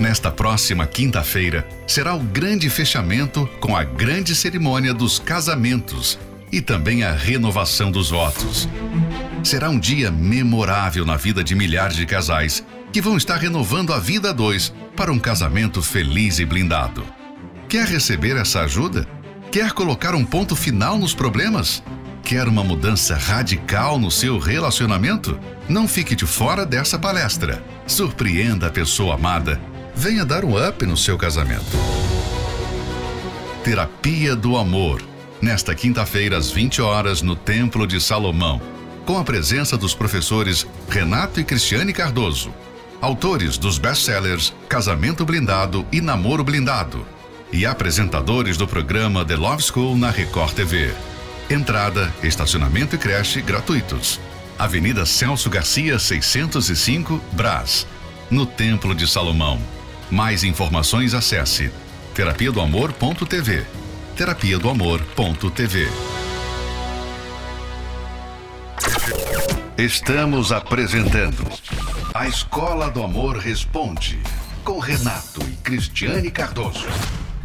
Nesta 0.00 0.30
próxima 0.30 0.86
quinta-feira 0.86 1.68
será 1.86 2.14
o 2.14 2.20
grande 2.20 2.70
fechamento 2.70 3.46
com 3.60 3.76
a 3.76 3.84
grande 3.84 4.34
cerimônia 4.34 4.94
dos 4.94 5.18
casamentos 5.18 6.18
e 6.50 6.60
também 6.60 7.04
a 7.04 7.12
renovação 7.12 7.90
dos 7.90 8.10
votos. 8.10 8.68
Será 9.44 9.68
um 9.68 9.78
dia 9.78 10.10
memorável 10.10 11.04
na 11.04 11.16
vida 11.16 11.44
de 11.44 11.54
milhares 11.54 11.96
de 11.96 12.06
casais 12.06 12.64
que 12.92 13.00
vão 13.00 13.16
estar 13.16 13.36
renovando 13.36 13.92
a 13.92 13.98
vida 13.98 14.30
a 14.30 14.32
dois 14.32 14.72
para 14.96 15.12
um 15.12 15.18
casamento 15.18 15.82
feliz 15.82 16.38
e 16.38 16.44
blindado. 16.44 17.04
Quer 17.68 17.86
receber 17.86 18.36
essa 18.36 18.62
ajuda? 18.62 19.06
Quer 19.50 19.72
colocar 19.72 20.14
um 20.14 20.24
ponto 20.24 20.56
final 20.56 20.98
nos 20.98 21.14
problemas? 21.14 21.82
Quer 22.22 22.46
uma 22.48 22.62
mudança 22.62 23.16
radical 23.16 23.98
no 23.98 24.10
seu 24.10 24.38
relacionamento? 24.38 25.38
Não 25.68 25.88
fique 25.88 26.14
de 26.14 26.24
fora 26.24 26.64
dessa 26.64 26.98
palestra. 26.98 27.62
Surpreenda 27.86 28.68
a 28.68 28.70
pessoa 28.70 29.16
amada. 29.16 29.60
Venha 29.94 30.24
dar 30.24 30.44
um 30.44 30.56
up 30.56 30.86
no 30.86 30.96
seu 30.96 31.18
casamento. 31.18 31.76
Terapia 33.64 34.34
do 34.34 34.56
Amor. 34.56 35.02
Nesta 35.42 35.74
quinta-feira, 35.74 36.38
às 36.38 36.50
20 36.50 36.80
horas, 36.80 37.20
no 37.20 37.34
Templo 37.34 37.86
de 37.86 38.00
Salomão. 38.00 38.62
Com 39.04 39.18
a 39.18 39.24
presença 39.24 39.76
dos 39.76 39.92
professores 39.92 40.66
Renato 40.88 41.40
e 41.40 41.44
Cristiane 41.44 41.92
Cardoso. 41.92 42.54
Autores 43.00 43.58
dos 43.58 43.78
best-sellers 43.78 44.54
Casamento 44.68 45.24
Blindado 45.24 45.84
e 45.90 46.00
Namoro 46.00 46.44
Blindado. 46.44 47.04
E 47.52 47.66
apresentadores 47.66 48.56
do 48.56 48.66
programa 48.66 49.24
The 49.24 49.36
Love 49.36 49.62
School 49.62 49.96
na 49.96 50.10
Record 50.10 50.54
TV. 50.54 50.94
Entrada, 51.52 52.10
estacionamento 52.22 52.96
e 52.96 52.98
creche 52.98 53.42
gratuitos. 53.42 54.18
Avenida 54.58 55.04
Celso 55.04 55.50
Garcia, 55.50 55.98
605, 55.98 57.20
Brás. 57.32 57.86
No 58.30 58.46
Templo 58.46 58.94
de 58.94 59.06
Salomão. 59.06 59.60
Mais 60.10 60.44
informações 60.44 61.12
acesse 61.12 61.70
terapia 62.14 62.50
do 62.50 62.58
amor.tv. 62.58 63.66
Terapia 64.16 64.58
do 64.58 64.70
amor.tv. 64.70 65.88
Estamos 69.76 70.52
apresentando 70.52 71.46
A 72.14 72.26
Escola 72.26 72.90
do 72.90 73.02
Amor 73.02 73.36
Responde 73.36 74.18
com 74.64 74.78
Renato 74.78 75.42
e 75.46 75.56
Cristiane 75.56 76.30
Cardoso. 76.30 76.86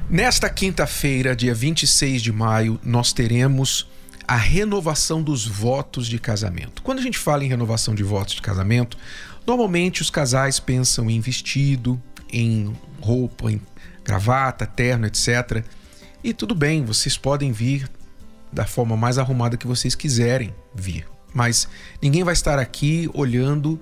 Nesta 0.09 0.49
quinta-feira, 0.49 1.35
dia 1.35 1.53
26 1.53 2.21
de 2.21 2.31
maio, 2.31 2.79
nós 2.81 3.11
teremos 3.11 3.85
a 4.27 4.35
renovação 4.35 5.23
dos 5.23 5.47
votos 5.47 6.05
de 6.07 6.19
casamento. 6.19 6.81
Quando 6.81 6.99
a 6.99 7.01
gente 7.01 7.17
fala 7.17 7.45
em 7.45 7.47
renovação 7.47 7.95
de 7.95 8.03
votos 8.03 8.35
de 8.35 8.41
casamento, 8.41 8.97
normalmente 9.45 10.01
os 10.01 10.09
casais 10.09 10.59
pensam 10.59 11.09
em 11.09 11.21
vestido, 11.21 12.01
em 12.31 12.75
roupa, 12.99 13.49
em 13.49 13.61
gravata, 14.03 14.65
terno, 14.65 15.05
etc. 15.07 15.63
E 16.23 16.33
tudo 16.33 16.53
bem, 16.53 16.83
vocês 16.83 17.17
podem 17.17 17.53
vir 17.53 17.89
da 18.51 18.65
forma 18.65 18.97
mais 18.97 19.17
arrumada 19.17 19.55
que 19.55 19.67
vocês 19.67 19.95
quiserem 19.95 20.53
vir, 20.75 21.07
mas 21.33 21.67
ninguém 22.01 22.23
vai 22.23 22.33
estar 22.33 22.59
aqui 22.59 23.09
olhando 23.13 23.79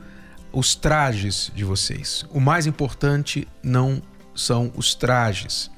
os 0.52 0.76
trajes 0.76 1.52
de 1.56 1.64
vocês. 1.64 2.26
O 2.30 2.40
mais 2.40 2.68
importante 2.68 3.48
não 3.64 4.02
são 4.36 4.72
os 4.76 4.94
trajes. 4.94 5.72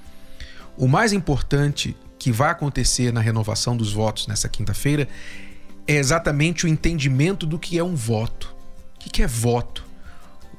O 0.78 0.88
mais 0.88 1.14
importante 1.14 1.96
que 2.27 2.31
vai 2.34 2.51
acontecer 2.51 3.13
na 3.13 3.22
renovação 3.22 3.77
dos 3.77 3.93
votos 3.93 4.27
nessa 4.27 4.50
quinta-feira 4.50 5.07
é 5.88 5.96
exatamente 5.96 6.65
o 6.65 6.67
entendimento 6.67 7.46
do 7.46 7.57
que 7.57 7.79
é 7.79 7.84
um 7.84 7.96
voto. 7.96 8.53
O 8.98 9.00
que 9.00 9.24
é 9.24 9.27
voto? 9.27 9.86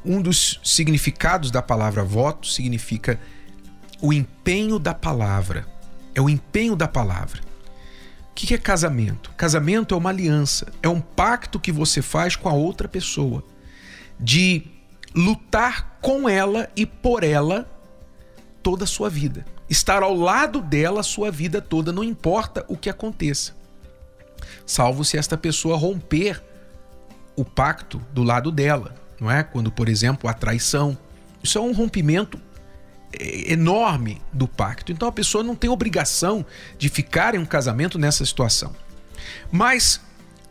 Um 0.02 0.22
dos 0.22 0.58
significados 0.64 1.50
da 1.50 1.60
palavra 1.60 2.02
voto 2.02 2.46
significa 2.46 3.20
o 4.00 4.14
empenho 4.14 4.78
da 4.78 4.94
palavra. 4.94 5.68
É 6.14 6.22
o 6.22 6.30
empenho 6.30 6.74
da 6.74 6.88
palavra. 6.88 7.42
O 8.30 8.34
que 8.34 8.54
é 8.54 8.56
casamento? 8.56 9.30
Casamento 9.36 9.94
é 9.94 9.98
uma 9.98 10.08
aliança, 10.08 10.72
é 10.82 10.88
um 10.88 11.02
pacto 11.02 11.60
que 11.60 11.70
você 11.70 12.00
faz 12.00 12.34
com 12.34 12.48
a 12.48 12.54
outra 12.54 12.88
pessoa 12.88 13.44
de 14.18 14.64
lutar 15.14 15.98
com 16.00 16.26
ela 16.26 16.70
e 16.74 16.86
por 16.86 17.22
ela 17.22 17.70
toda 18.62 18.84
a 18.84 18.86
sua 18.86 19.10
vida 19.10 19.44
estar 19.68 20.02
ao 20.02 20.14
lado 20.14 20.60
dela 20.60 21.02
sua 21.02 21.30
vida 21.30 21.60
toda, 21.60 21.92
não 21.92 22.02
importa 22.02 22.64
o 22.68 22.76
que 22.76 22.88
aconteça. 22.88 23.56
Salvo 24.64 25.04
se 25.04 25.16
esta 25.16 25.36
pessoa 25.36 25.76
romper 25.76 26.42
o 27.36 27.44
pacto 27.44 28.00
do 28.12 28.22
lado 28.22 28.50
dela, 28.50 28.94
não 29.20 29.30
é? 29.30 29.42
Quando, 29.42 29.70
por 29.70 29.88
exemplo, 29.88 30.28
a 30.28 30.32
traição. 30.32 30.96
Isso 31.42 31.58
é 31.58 31.60
um 31.60 31.72
rompimento 31.72 32.40
é, 33.12 33.52
enorme 33.52 34.20
do 34.32 34.46
pacto. 34.46 34.92
Então 34.92 35.08
a 35.08 35.12
pessoa 35.12 35.44
não 35.44 35.54
tem 35.54 35.70
obrigação 35.70 36.44
de 36.76 36.88
ficar 36.88 37.34
em 37.34 37.38
um 37.38 37.46
casamento 37.46 37.98
nessa 37.98 38.24
situação. 38.24 38.74
Mas 39.50 40.00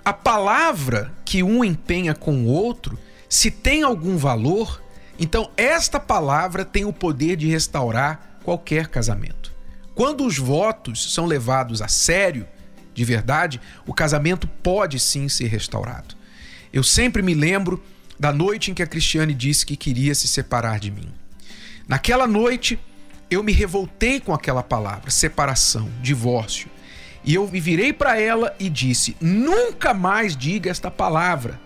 a 0.04 0.14
palavra 0.14 1.14
que 1.26 1.44
um 1.44 1.64
empenha 1.64 2.16
com 2.16 2.44
o 2.44 2.48
outro, 2.48 2.98
se 3.28 3.52
tem 3.52 3.84
algum 3.84 4.18
valor, 4.18 4.82
então 5.20 5.52
esta 5.58 6.00
palavra 6.00 6.64
tem 6.64 6.86
o 6.86 6.94
poder 6.94 7.36
de 7.36 7.48
restaurar 7.48 8.27
qualquer 8.48 8.88
casamento. 8.88 9.52
Quando 9.94 10.26
os 10.26 10.38
votos 10.38 11.14
são 11.14 11.26
levados 11.26 11.82
a 11.82 11.90
sério, 11.90 12.48
de 12.94 13.04
verdade, 13.04 13.60
o 13.86 13.94
casamento 13.94 14.48
pode 14.48 15.02
sim 15.02 15.28
ser 15.28 15.48
restaurado. 15.48 16.16
Eu 16.72 16.82
sempre 16.82 17.22
me 17.22 17.34
lembro 17.34 17.84
da 18.18 18.32
noite 18.32 18.72
em 18.72 18.74
que 18.74 18.82
a 18.82 18.88
Cristiane 18.88 19.34
disse 19.34 19.66
que 19.66 19.76
queria 19.76 20.16
se 20.16 20.30
separar 20.30 20.80
de 20.80 20.90
mim. 20.90 21.10
Naquela 21.90 22.26
noite, 22.26 22.80
eu 23.30 23.44
me 23.44 23.52
revoltei 23.52 24.22
com 24.22 24.34
aquela 24.34 24.64
palavra, 24.64 25.12
separação, 25.12 25.92
divórcio. 26.02 26.70
E 27.26 27.36
eu 27.36 27.46
me 27.50 27.60
virei 27.60 27.92
para 27.92 28.18
ela 28.18 28.56
e 28.58 28.70
disse: 28.70 29.18
nunca 29.20 29.94
mais 29.94 30.38
diga 30.38 30.72
esta 30.72 30.90
palavra. 30.90 31.60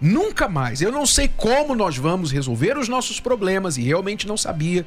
Nunca 0.00 0.48
mais. 0.48 0.82
Eu 0.82 0.90
não 0.90 1.06
sei 1.06 1.28
como 1.28 1.76
nós 1.76 1.96
vamos 1.96 2.32
resolver 2.32 2.76
os 2.76 2.88
nossos 2.88 3.20
problemas 3.20 3.76
e 3.76 3.82
realmente 3.82 4.26
não 4.26 4.36
sabia 4.36 4.84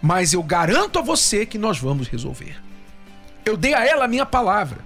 mas 0.00 0.32
eu 0.32 0.42
garanto 0.42 0.98
a 0.98 1.02
você 1.02 1.44
que 1.44 1.58
nós 1.58 1.78
vamos 1.78 2.08
resolver. 2.08 2.56
Eu 3.44 3.56
dei 3.56 3.74
a 3.74 3.84
ela 3.84 4.04
a 4.04 4.08
minha 4.08 4.26
palavra, 4.26 4.78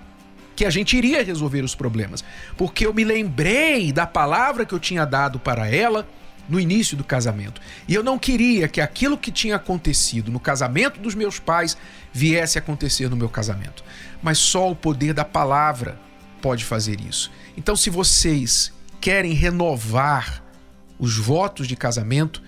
que 0.56 0.64
a 0.64 0.70
gente 0.70 0.96
iria 0.96 1.22
resolver 1.22 1.62
os 1.62 1.74
problemas, 1.74 2.24
porque 2.56 2.86
eu 2.86 2.94
me 2.94 3.04
lembrei 3.04 3.92
da 3.92 4.06
palavra 4.06 4.64
que 4.64 4.72
eu 4.72 4.80
tinha 4.80 5.04
dado 5.04 5.38
para 5.38 5.68
ela 5.68 6.06
no 6.48 6.60
início 6.60 6.96
do 6.96 7.04
casamento. 7.04 7.60
E 7.88 7.94
eu 7.94 8.02
não 8.02 8.18
queria 8.18 8.68
que 8.68 8.80
aquilo 8.80 9.18
que 9.18 9.32
tinha 9.32 9.56
acontecido 9.56 10.30
no 10.30 10.38
casamento 10.38 11.00
dos 11.00 11.14
meus 11.14 11.38
pais 11.38 11.76
viesse 12.12 12.58
a 12.58 12.60
acontecer 12.60 13.08
no 13.08 13.16
meu 13.16 13.28
casamento. 13.28 13.82
Mas 14.22 14.38
só 14.38 14.70
o 14.70 14.76
poder 14.76 15.14
da 15.14 15.24
palavra 15.24 15.98
pode 16.40 16.64
fazer 16.64 17.00
isso. 17.00 17.30
Então, 17.56 17.74
se 17.74 17.88
vocês 17.88 18.72
querem 19.00 19.32
renovar 19.32 20.42
os 20.98 21.16
votos 21.16 21.66
de 21.66 21.76
casamento, 21.76 22.42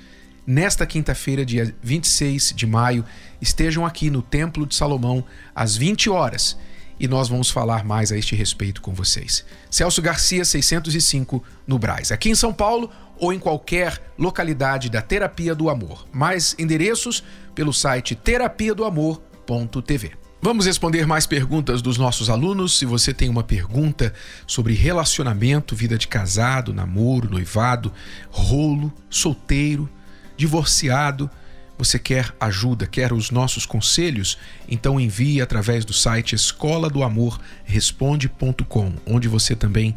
nesta 0.47 0.87
quinta-feira, 0.87 1.45
dia 1.45 1.75
26 1.83 2.53
de 2.55 2.67
maio, 2.67 3.05
estejam 3.41 3.85
aqui 3.85 4.11
no 4.11 4.23
Templo 4.23 4.67
de 4.67 4.75
Salomão 4.75 5.25
às 5.55 5.77
20 5.77 6.09
horas 6.09 6.57
e 6.99 7.07
nós 7.07 7.29
vamos 7.29 7.51
falar 7.51 7.85
mais 7.85 8.11
a 8.11 8.17
este 8.17 8.35
respeito 8.35 8.81
com 8.81 8.93
vocês. 8.93 9.45
Celso 9.71 10.01
Garcia, 10.01 10.45
605, 10.45 11.43
no 11.67 11.79
Braz. 11.79 12.11
Aqui 12.11 12.31
em 12.31 12.35
São 12.35 12.53
Paulo 12.53 12.91
ou 13.19 13.33
em 13.33 13.39
qualquer 13.39 14.01
localidade 14.19 14.89
da 14.89 15.03
Terapia 15.03 15.55
do 15.55 15.69
Amor. 15.69 16.07
Mais 16.13 16.55
endereços 16.59 17.23
pelo 17.55 17.73
site 17.73 18.15
terapia 18.15 18.75
do 18.75 18.85
amor.tv. 18.85 20.13
Vamos 20.41 20.67
responder 20.67 21.07
mais 21.07 21.27
perguntas 21.27 21.83
dos 21.83 21.99
nossos 21.99 22.31
alunos. 22.31 22.79
Se 22.79 22.85
você 22.85 23.13
tem 23.13 23.29
uma 23.29 23.43
pergunta 23.43 24.13
sobre 24.47 24.75
relacionamento, 24.75 25.75
vida 25.75 25.99
de 25.99 26.07
casado, 26.07 26.73
namoro, 26.73 27.29
noivado, 27.29 27.93
rolo, 28.31 28.93
solteiro, 29.11 29.89
divorciado, 30.37 31.31
você 31.79 31.99
quer 31.99 32.35
ajuda, 32.41 32.87
quer 32.87 33.13
os 33.13 33.31
nossos 33.31 33.67
conselhos? 33.67 34.39
Então 34.69 34.99
envie 34.99 35.41
através 35.41 35.85
do 35.85 35.93
site 35.93 36.35
escola 36.35 36.89
do 36.89 37.03
amor 37.03 37.39
responde.com, 37.65 38.93
onde 39.07 39.29
você 39.29 39.55
também 39.55 39.97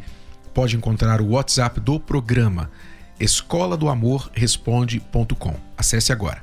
pode 0.54 0.76
encontrar 0.76 1.22
o 1.22 1.30
WhatsApp 1.30 1.80
do 1.80 2.00
programa 2.00 2.70
escola 3.20 3.76
do 3.76 3.90
amor 3.90 4.30
responde.com. 4.34 5.54
Acesse 5.78 6.12
agora. 6.12 6.42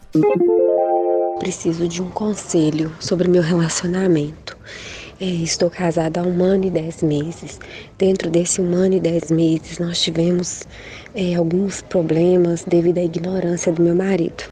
Preciso 1.39 1.89
de 1.89 2.03
um 2.03 2.11
conselho 2.11 2.95
sobre 3.01 3.29
meu 3.29 3.43
relacionamento. 3.43 4.57
É, 5.19 5.25
estou 5.25 5.71
casada 5.71 6.21
há 6.21 6.23
um 6.23 6.45
ano 6.45 6.67
e 6.67 6.71
dez 6.71 7.03
meses. 7.03 7.59
Dentro 7.97 8.31
desse 8.31 8.61
um 8.61 8.75
ano 8.75 8.97
e 8.97 9.01
dez 9.01 9.31
meses, 9.31 9.79
nós 9.79 10.03
tivemos 10.03 10.65
é, 11.15 11.35
alguns 11.35 11.81
problemas 11.81 12.65
devido 12.65 12.99
à 12.99 13.03
ignorância 13.03 13.73
do 13.73 13.81
meu 13.81 13.95
marido. 13.95 14.45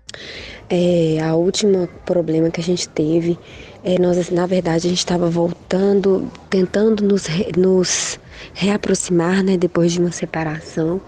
É, 0.70 1.20
a 1.22 1.34
última 1.34 1.86
problema 2.06 2.50
que 2.50 2.62
a 2.62 2.64
gente 2.64 2.88
teve, 2.88 3.38
é, 3.84 3.98
nós 3.98 4.30
na 4.30 4.46
verdade 4.46 4.86
a 4.86 4.88
gente 4.88 5.00
estava 5.00 5.28
voltando, 5.28 6.30
tentando 6.48 7.04
nos, 7.04 7.26
re, 7.26 7.52
nos 7.58 8.18
reaproximar, 8.54 9.44
né, 9.44 9.58
depois 9.58 9.92
de 9.92 10.00
uma 10.00 10.12
separação, 10.12 10.98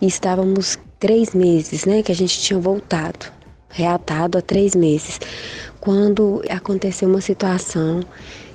e 0.00 0.06
estávamos 0.06 0.78
três 1.00 1.34
meses, 1.34 1.84
né, 1.84 2.04
que 2.04 2.12
a 2.12 2.14
gente 2.14 2.38
tinha 2.38 2.60
voltado, 2.60 3.26
reatado 3.68 4.38
há 4.38 4.40
três 4.40 4.76
meses, 4.76 5.18
quando 5.80 6.40
aconteceu 6.48 7.08
uma 7.08 7.20
situação 7.20 8.04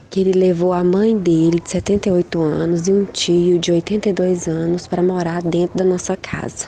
que 0.09 0.19
ele 0.19 0.31
levou 0.31 0.73
a 0.73 0.83
mãe 0.83 1.17
dele, 1.17 1.59
de 1.59 1.69
78 1.69 2.41
anos, 2.41 2.87
e 2.87 2.93
um 2.93 3.05
tio 3.05 3.59
de 3.59 3.71
82 3.71 4.47
anos 4.47 4.87
para 4.87 5.03
morar 5.03 5.41
dentro 5.41 5.77
da 5.77 5.83
nossa 5.83 6.15
casa. 6.15 6.67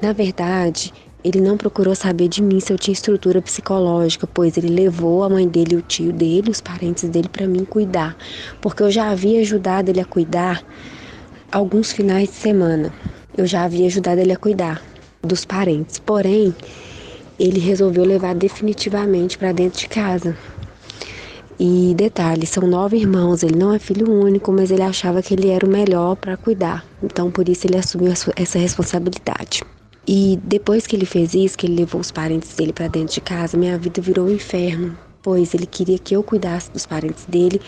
Na 0.00 0.12
verdade, 0.12 0.92
ele 1.24 1.40
não 1.40 1.56
procurou 1.56 1.94
saber 1.94 2.28
de 2.28 2.42
mim 2.42 2.60
se 2.60 2.72
eu 2.72 2.78
tinha 2.78 2.92
estrutura 2.92 3.40
psicológica, 3.40 4.26
pois 4.26 4.56
ele 4.56 4.68
levou 4.68 5.24
a 5.24 5.30
mãe 5.30 5.48
dele, 5.48 5.76
o 5.76 5.82
tio 5.82 6.12
dele, 6.12 6.50
os 6.50 6.60
parentes 6.60 7.08
dele 7.08 7.28
para 7.28 7.46
mim 7.46 7.64
cuidar, 7.64 8.16
porque 8.60 8.82
eu 8.82 8.90
já 8.90 9.10
havia 9.10 9.40
ajudado 9.40 9.90
ele 9.90 10.00
a 10.00 10.04
cuidar 10.04 10.62
alguns 11.50 11.92
finais 11.92 12.28
de 12.28 12.34
semana. 12.34 12.92
Eu 13.36 13.46
já 13.46 13.64
havia 13.64 13.86
ajudado 13.86 14.20
ele 14.20 14.32
a 14.32 14.36
cuidar 14.36 14.82
dos 15.22 15.44
parentes. 15.44 15.98
Porém, 15.98 16.54
ele 17.38 17.58
resolveu 17.58 18.04
levar 18.04 18.34
definitivamente 18.34 19.38
para 19.38 19.52
dentro 19.52 19.80
de 19.80 19.88
casa. 19.88 20.36
E 21.58 21.94
detalhe, 21.94 22.46
são 22.46 22.66
nove 22.66 22.96
irmãos, 22.96 23.44
ele 23.44 23.56
não 23.56 23.72
é 23.72 23.78
filho 23.78 24.10
único, 24.10 24.50
mas 24.50 24.72
ele 24.72 24.82
achava 24.82 25.22
que 25.22 25.34
ele 25.34 25.50
era 25.50 25.64
o 25.64 25.68
melhor 25.68 26.16
para 26.16 26.36
cuidar. 26.36 26.84
Então, 27.00 27.30
por 27.30 27.48
isso 27.48 27.66
ele 27.66 27.76
assumiu 27.76 28.12
essa 28.34 28.58
responsabilidade. 28.58 29.62
E 30.06 30.38
depois 30.42 30.84
que 30.84 30.96
ele 30.96 31.06
fez 31.06 31.32
isso, 31.32 31.56
que 31.56 31.66
ele 31.66 31.76
levou 31.76 32.00
os 32.00 32.10
parentes 32.10 32.54
dele 32.56 32.72
para 32.72 32.88
dentro 32.88 33.14
de 33.14 33.20
casa, 33.20 33.56
minha 33.56 33.78
vida 33.78 34.02
virou 34.02 34.26
um 34.26 34.32
inferno, 34.32 34.98
pois 35.22 35.54
ele 35.54 35.64
queria 35.64 35.96
que 35.96 36.16
eu 36.16 36.24
cuidasse 36.24 36.72
dos 36.72 36.86
parentes 36.86 37.24
dele. 37.24 37.60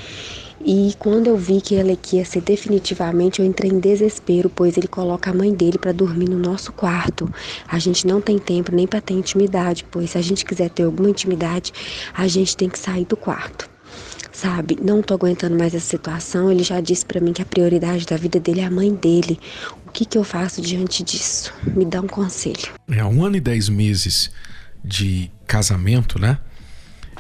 E 0.61 0.93
quando 0.99 1.29
eu 1.29 1.37
vi 1.37 1.61
que 1.61 1.77
ele 1.77 1.97
ia 2.13 2.25
ser 2.25 2.41
definitivamente, 2.41 3.41
eu 3.41 3.47
entrei 3.47 3.71
em 3.71 3.79
desespero, 3.79 4.51
pois 4.51 4.77
ele 4.77 4.89
coloca 4.89 5.31
a 5.31 5.35
mãe 5.35 5.55
dele 5.55 5.79
para 5.79 5.93
dormir 5.93 6.29
no 6.29 6.41
nosso 6.41 6.73
quarto. 6.73 7.31
A 7.69 7.79
gente 7.79 8.05
não 8.05 8.21
tem 8.21 8.37
tempo 8.37 8.75
nem 8.75 8.87
para 8.87 9.01
ter 9.01 9.15
intimidade, 9.15 9.87
pois 9.93 10.11
se 10.11 10.19
a 10.19 10.23
gente 10.23 10.45
quiser 10.45 10.71
ter 10.71 10.83
alguma 10.83 11.09
intimidade, 11.09 11.73
a 12.13 12.27
gente 12.27 12.57
tem 12.57 12.69
que 12.69 12.81
sair 12.81 13.05
do 13.05 13.17
quarto 13.17 13.76
sabe? 14.37 14.77
Não 14.83 15.01
tô 15.01 15.15
aguentando 15.15 15.57
mais 15.57 15.75
essa 15.75 15.87
situação. 15.87 16.53
Ele 16.53 16.63
já 16.63 16.81
disse 16.81 17.07
para 17.07 17.21
mim 17.21 17.33
que 17.33 17.41
a 17.41 17.47
prioridade 17.47 18.05
da 18.05 18.17
vida 18.17 18.39
dele 18.39 18.61
é 18.61 18.67
a 18.67 18.71
mãe 18.71 18.95
dele. 18.95 19.41
O 19.87 19.91
que, 19.91 20.05
que 20.05 20.19
eu 20.19 20.25
faço 20.25 20.61
diante 20.61 21.03
disso? 21.03 21.55
Me 21.75 21.87
dá 21.87 22.03
um 22.03 22.07
conselho. 22.07 22.75
É 22.89 23.03
um 23.03 23.25
ano 23.25 23.37
e 23.37 23.41
dez 23.41 23.71
meses 23.71 24.31
de 24.85 25.31
casamento, 25.47 26.19
né? 26.19 26.39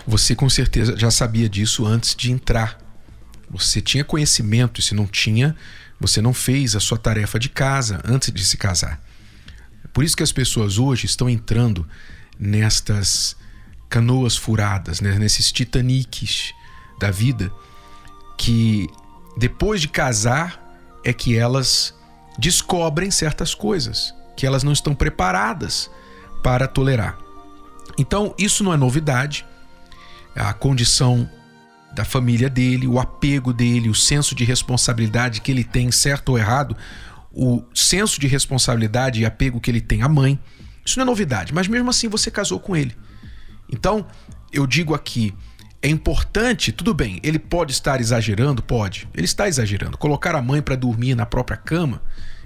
Você 0.06 0.34
com 0.34 0.48
certeza 0.50 0.94
já 0.96 1.10
sabia 1.10 1.48
disso 1.48 1.86
antes 1.86 2.14
de 2.14 2.30
entrar. 2.30 2.78
Você 3.48 3.80
tinha 3.80 4.04
conhecimento, 4.04 4.80
e 4.80 4.82
se 4.82 4.94
não 4.94 5.06
tinha, 5.06 5.56
você 5.98 6.20
não 6.20 6.34
fez 6.34 6.76
a 6.76 6.80
sua 6.80 6.98
tarefa 6.98 7.38
de 7.38 7.48
casa 7.48 8.02
antes 8.04 8.30
de 8.30 8.44
se 8.44 8.58
casar. 8.58 9.02
Por 9.92 10.04
isso 10.04 10.16
que 10.16 10.22
as 10.22 10.32
pessoas 10.32 10.76
hoje 10.76 11.06
estão 11.06 11.30
entrando 11.30 11.88
nestas 12.38 13.34
canoas 13.88 14.36
furadas, 14.36 15.00
né? 15.00 15.18
nesses 15.18 15.50
titaniques 15.50 16.52
da 16.98 17.10
vida 17.10 17.52
que 18.36 18.88
depois 19.36 19.80
de 19.80 19.88
casar 19.88 20.62
é 21.04 21.12
que 21.12 21.36
elas 21.36 21.94
descobrem 22.38 23.10
certas 23.10 23.54
coisas 23.54 24.14
que 24.36 24.46
elas 24.46 24.62
não 24.62 24.72
estão 24.72 24.94
preparadas 24.94 25.90
para 26.42 26.68
tolerar. 26.68 27.18
Então, 27.98 28.34
isso 28.38 28.62
não 28.62 28.72
é 28.72 28.76
novidade. 28.76 29.46
A 30.34 30.52
condição 30.52 31.28
da 31.94 32.04
família 32.04 32.50
dele, 32.50 32.86
o 32.86 33.00
apego 33.00 33.52
dele, 33.54 33.88
o 33.88 33.94
senso 33.94 34.34
de 34.34 34.44
responsabilidade 34.44 35.40
que 35.40 35.50
ele 35.50 35.64
tem, 35.64 35.90
certo 35.90 36.28
ou 36.28 36.38
errado, 36.38 36.76
o 37.32 37.62
senso 37.74 38.20
de 38.20 38.26
responsabilidade 38.26 39.20
e 39.20 39.24
apego 39.24 39.60
que 39.60 39.70
ele 39.70 39.80
tem 39.80 40.02
à 40.02 40.08
mãe, 40.08 40.38
isso 40.84 40.98
não 40.98 41.04
é 41.04 41.06
novidade, 41.06 41.54
mas 41.54 41.66
mesmo 41.66 41.88
assim 41.88 42.06
você 42.06 42.30
casou 42.30 42.60
com 42.60 42.76
ele. 42.76 42.94
Então, 43.72 44.06
eu 44.52 44.66
digo 44.66 44.94
aqui, 44.94 45.34
é 45.86 45.88
importante, 45.88 46.72
tudo 46.72 46.92
bem, 46.92 47.20
ele 47.22 47.38
pode 47.38 47.70
estar 47.70 48.00
exagerando, 48.00 48.60
pode. 48.60 49.08
Ele 49.14 49.24
está 49.24 49.46
exagerando. 49.46 49.96
Colocar 49.96 50.34
a 50.34 50.42
mãe 50.42 50.60
para 50.60 50.74
dormir 50.74 51.14
na 51.14 51.24
própria 51.24 51.56
cama, 51.56 52.02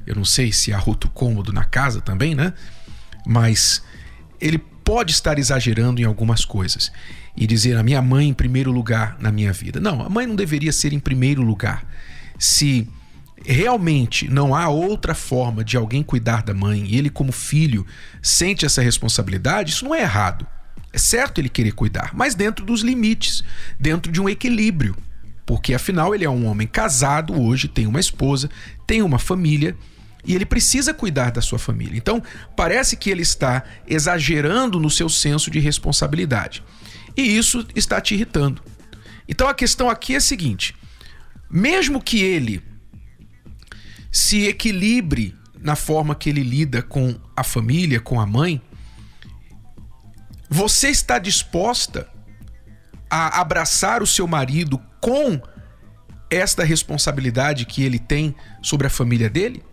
eu 0.06 0.14
não 0.14 0.26
sei 0.26 0.52
se 0.52 0.74
há 0.74 0.82
outro 0.84 1.08
cômodo 1.08 1.50
na 1.50 1.64
casa 1.64 2.02
também, 2.02 2.34
né? 2.34 2.52
Mas 3.26 3.82
ele 4.38 4.58
pode 4.58 5.12
estar 5.12 5.38
exagerando 5.38 6.02
em 6.02 6.04
algumas 6.04 6.44
coisas 6.44 6.92
e 7.34 7.46
dizer 7.46 7.78
a 7.78 7.82
minha 7.82 8.02
mãe 8.02 8.28
em 8.28 8.34
primeiro 8.34 8.70
lugar 8.70 9.16
na 9.18 9.32
minha 9.32 9.54
vida. 9.54 9.80
Não, 9.80 10.02
a 10.02 10.10
mãe 10.10 10.26
não 10.26 10.36
deveria 10.36 10.70
ser 10.70 10.92
em 10.92 11.00
primeiro 11.00 11.40
lugar. 11.40 11.86
Se 12.38 12.86
realmente 13.42 14.28
não 14.28 14.54
há 14.54 14.68
outra 14.68 15.14
forma 15.14 15.64
de 15.64 15.78
alguém 15.78 16.02
cuidar 16.02 16.42
da 16.42 16.52
mãe 16.52 16.84
e 16.86 16.98
ele, 16.98 17.08
como 17.08 17.32
filho, 17.32 17.86
sente 18.20 18.66
essa 18.66 18.82
responsabilidade, 18.82 19.72
isso 19.72 19.86
não 19.86 19.94
é 19.94 20.02
errado. 20.02 20.46
É 20.92 20.98
certo 20.98 21.40
ele 21.40 21.48
querer 21.48 21.72
cuidar, 21.72 22.10
mas 22.14 22.34
dentro 22.34 22.64
dos 22.64 22.80
limites, 22.82 23.44
dentro 23.78 24.10
de 24.10 24.20
um 24.20 24.28
equilíbrio. 24.28 24.96
Porque 25.46 25.74
afinal 25.74 26.14
ele 26.14 26.24
é 26.24 26.30
um 26.30 26.46
homem 26.46 26.66
casado 26.66 27.40
hoje, 27.40 27.68
tem 27.68 27.86
uma 27.86 28.00
esposa, 28.00 28.48
tem 28.86 29.02
uma 29.02 29.18
família 29.18 29.76
e 30.24 30.34
ele 30.34 30.44
precisa 30.44 30.92
cuidar 30.92 31.30
da 31.30 31.40
sua 31.40 31.58
família. 31.58 31.96
Então, 31.96 32.22
parece 32.56 32.96
que 32.96 33.10
ele 33.10 33.22
está 33.22 33.64
exagerando 33.86 34.78
no 34.78 34.90
seu 34.90 35.08
senso 35.08 35.50
de 35.50 35.58
responsabilidade. 35.58 36.62
E 37.16 37.22
isso 37.22 37.66
está 37.74 38.00
te 38.00 38.14
irritando. 38.14 38.62
Então 39.30 39.48
a 39.48 39.54
questão 39.54 39.88
aqui 39.88 40.14
é 40.14 40.16
a 40.16 40.20
seguinte: 40.20 40.74
mesmo 41.48 42.02
que 42.02 42.20
ele 42.20 42.62
se 44.10 44.46
equilibre 44.46 45.34
na 45.60 45.76
forma 45.76 46.14
que 46.14 46.28
ele 46.28 46.42
lida 46.42 46.82
com 46.82 47.14
a 47.36 47.44
família, 47.44 48.00
com 48.00 48.20
a 48.20 48.26
mãe, 48.26 48.60
você 50.52 50.88
está 50.88 51.16
disposta 51.20 52.08
a 53.08 53.40
abraçar 53.40 54.02
o 54.02 54.06
seu 54.06 54.26
marido 54.26 54.82
com 55.00 55.40
esta 56.28 56.64
responsabilidade 56.64 57.64
que 57.64 57.84
ele 57.84 58.00
tem 58.00 58.34
sobre 58.60 58.88
a 58.88 58.90
família 58.90 59.30
dele? 59.30 59.64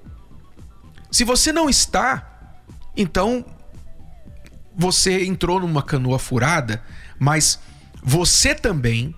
Se 1.12 1.24
você 1.24 1.52
não 1.52 1.68
está, 1.68 2.60
então 2.96 3.44
você 4.76 5.26
entrou 5.26 5.60
numa 5.60 5.82
canoa 5.82 6.20
furada, 6.20 6.84
mas 7.18 7.60
você 8.04 8.54
também 8.54 9.16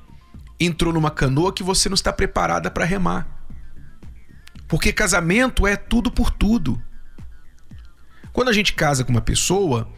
entrou 0.57 0.93
numa 0.93 1.11
canoa 1.11 1.51
que 1.51 1.61
você 1.61 1.89
não 1.89 1.95
está 1.95 2.13
preparada 2.13 2.71
para 2.71 2.85
remar. 2.85 3.27
Porque 4.65 4.93
casamento 4.93 5.67
é 5.67 5.75
tudo 5.75 6.09
por 6.09 6.31
tudo. 6.31 6.81
Quando 8.31 8.47
a 8.47 8.53
gente 8.53 8.71
casa 8.71 9.03
com 9.03 9.11
uma 9.11 9.19
pessoa, 9.19 9.91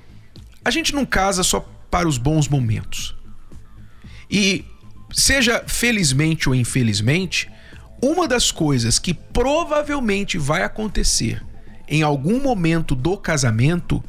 a 0.63 0.71
gente 0.71 0.93
não 0.93 1.05
casa 1.05 1.43
só 1.43 1.59
para 1.89 2.07
os 2.07 2.17
bons 2.17 2.47
momentos. 2.47 3.15
E 4.29 4.65
seja 5.11 5.63
felizmente 5.67 6.47
ou 6.47 6.55
infelizmente, 6.55 7.49
uma 8.01 8.27
das 8.27 8.51
coisas 8.51 8.97
que 8.97 9.13
provavelmente 9.13 10.37
vai 10.37 10.63
acontecer 10.63 11.43
em 11.87 12.01
algum 12.01 12.41
momento 12.41 12.95
do 12.95 13.17
casamento 13.17 14.01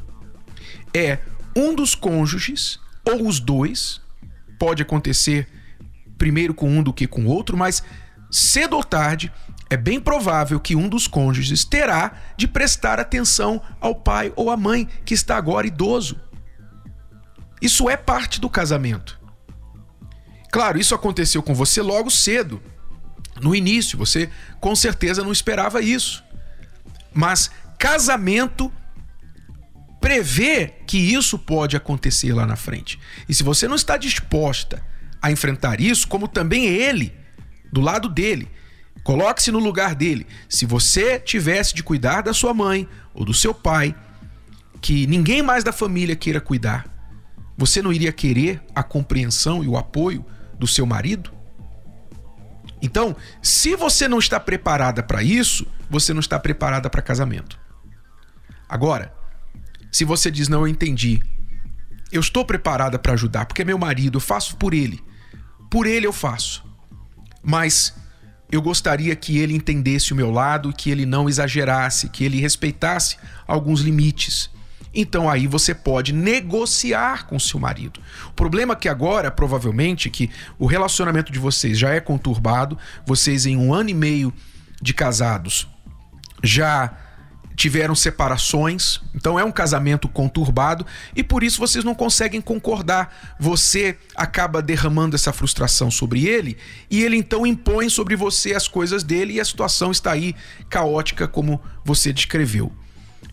é 0.95 1.19
um 1.57 1.75
dos 1.75 1.95
cônjuges 1.95 2.79
ou 3.05 3.27
os 3.27 3.41
dois, 3.41 4.01
pode 4.59 4.83
acontecer 4.83 5.49
primeiro 6.17 6.55
com 6.55 6.71
um 6.71 6.83
do 6.83 6.93
que 6.93 7.07
com 7.07 7.25
o 7.25 7.29
outro, 7.29 7.57
mas 7.57 7.83
cedo 8.31 8.77
ou 8.77 8.85
tarde 8.85 9.33
é 9.69 9.77
bem 9.77 9.99
provável 9.99 10.61
que 10.61 10.77
um 10.77 10.89
dos 10.89 11.09
cônjuges 11.09 11.65
terá 11.65 12.13
de 12.37 12.47
prestar 12.47 13.01
atenção 13.01 13.61
ao 13.81 13.95
pai 13.95 14.33
ou 14.37 14.51
à 14.51 14.57
mãe 14.57 14.89
que 15.05 15.15
está 15.15 15.37
agora 15.37 15.67
idoso. 15.67 16.21
Isso 17.63 17.89
é 17.89 17.97
parte 17.97 18.41
do 18.41 18.51
casamento. 18.51 19.21
Claro, 20.51 20.81
isso 20.81 20.97
aconteceu 20.97 21.43
com 21.43 21.55
você 21.55 21.81
logo 21.81 22.11
cedo. 22.11 22.61
No 23.41 23.55
início, 23.55 23.97
você 23.97 24.29
com 24.61 24.75
certeza 24.75 25.23
não 25.23 25.31
esperava 25.31 25.81
isso. 25.81 26.25
Mas 27.15 27.53
casamento 27.79 28.71
prevê 30.01 30.75
que 30.87 30.99
isso 30.99 31.39
pode 31.39 31.77
acontecer 31.77 32.35
lá 32.35 32.45
na 32.45 32.57
frente. 32.57 32.99
E 33.29 33.35
se 33.35 33.45
você 33.45 33.69
não 33.69 33.77
está 33.77 33.97
disposta 33.97 34.85
a 35.23 35.31
enfrentar 35.31 35.81
isso, 35.81 36.09
como 36.09 36.27
também 36.27 36.67
ele, 36.67 37.15
do 37.73 37.81
lado 37.81 38.09
dele, 38.09 38.51
coloque-se 39.05 39.53
no 39.53 39.61
lugar 39.61 39.95
dele. 39.95 40.27
Se 40.49 40.67
você 40.67 41.21
tivesse 41.21 41.73
de 41.75 41.85
cuidar 41.85 42.23
da 42.23 42.35
sua 42.35 42.53
mãe 42.53 42.89
ou 43.15 43.25
do 43.25 43.33
seu 43.33 43.55
pai, 43.55 43.95
que 44.81 45.07
ninguém 45.07 45.43
mais 45.43 45.63
da 45.63 45.73
família 45.73 46.17
queira 46.17 46.41
cuidar, 46.41 46.92
você 47.63 47.81
não 47.81 47.93
iria 47.93 48.13
querer 48.13 48.61
a 48.75 48.83
compreensão 48.83 49.63
e 49.63 49.69
o 49.69 49.77
apoio 49.77 50.27
do 50.59 50.67
seu 50.67 50.85
marido? 50.85 51.31
Então, 52.83 53.15
se 53.41 53.77
você 53.77 54.09
não 54.09 54.19
está 54.19 54.41
preparada 54.41 55.01
para 55.01 55.23
isso, 55.23 55.65
você 55.89 56.13
não 56.13 56.19
está 56.19 56.41
preparada 56.41 56.91
para 56.91 57.01
casamento. 57.01 57.57
Agora, 58.69 59.15
se 59.93 60.05
você 60.05 60.29
diz 60.29 60.49
não, 60.49 60.63
eu 60.63 60.67
entendi, 60.67 61.23
eu 62.11 62.21
estou 62.21 62.45
preparada 62.45 62.99
para 62.99 63.13
ajudar, 63.13 63.47
porque 63.47 63.63
é 63.63 63.65
meu 63.65 63.79
marido, 63.79 64.17
eu 64.17 64.21
faço 64.21 64.57
por 64.57 64.75
ele. 64.75 65.01
Por 65.71 65.87
ele 65.87 66.05
eu 66.05 66.13
faço. 66.13 66.65
Mas 67.45 67.95
eu 68.51 68.61
gostaria 68.61 69.15
que 69.15 69.39
ele 69.39 69.55
entendesse 69.55 70.13
o 70.13 70.17
meu 70.17 70.33
lado, 70.33 70.73
que 70.73 70.91
ele 70.91 71.07
não 71.07 71.29
exagerasse, 71.29 72.09
que 72.09 72.25
ele 72.25 72.41
respeitasse 72.41 73.19
alguns 73.47 73.83
limites 73.83 74.51
então 74.95 75.29
aí 75.29 75.47
você 75.47 75.75
pode 75.75 76.13
negociar 76.13 77.27
com 77.27 77.39
seu 77.39 77.59
marido. 77.59 78.01
O 78.29 78.33
problema 78.33 78.75
é 78.75 78.77
que 78.77 78.89
agora, 78.89 79.31
provavelmente, 79.31 80.11
que 80.11 80.31
o 80.59 80.67
relacionamento 80.67 81.33
de 81.33 81.39
vocês 81.39 81.79
já 81.79 81.91
é 81.91 82.01
conturbado, 82.01 82.79
vocês 83.07 83.47
em 83.47 83.57
um 83.57 83.73
ano 83.73 83.91
e 83.91 83.95
meio 83.95 84.33
de 84.81 84.93
casados 84.93 85.69
já 86.43 86.97
tiveram 87.55 87.95
separações, 87.95 89.01
então 89.15 89.39
é 89.39 89.45
um 89.45 89.53
casamento 89.53 90.09
conturbado 90.09 90.87
e 91.15 91.23
por 91.23 91.43
isso 91.43 91.61
vocês 91.61 91.85
não 91.85 91.95
conseguem 91.95 92.41
concordar. 92.41 93.35
Você 93.39 93.97
acaba 94.17 94.63
derramando 94.63 95.15
essa 95.15 95.33
frustração 95.33 95.91
sobre 95.91 96.27
ele 96.27 96.57
e 96.91 97.03
ele 97.03 97.17
então 97.17 97.47
impõe 97.47 97.89
sobre 97.89 98.17
você 98.17 98.55
as 98.55 98.67
coisas 98.67 99.03
dele 99.03 99.35
e 99.35 99.41
a 99.41 99.45
situação 99.45 99.91
está 99.91 100.13
aí 100.13 100.35
caótica 100.69 101.29
como 101.29 101.61
você 101.85 102.13
descreveu. 102.13 102.73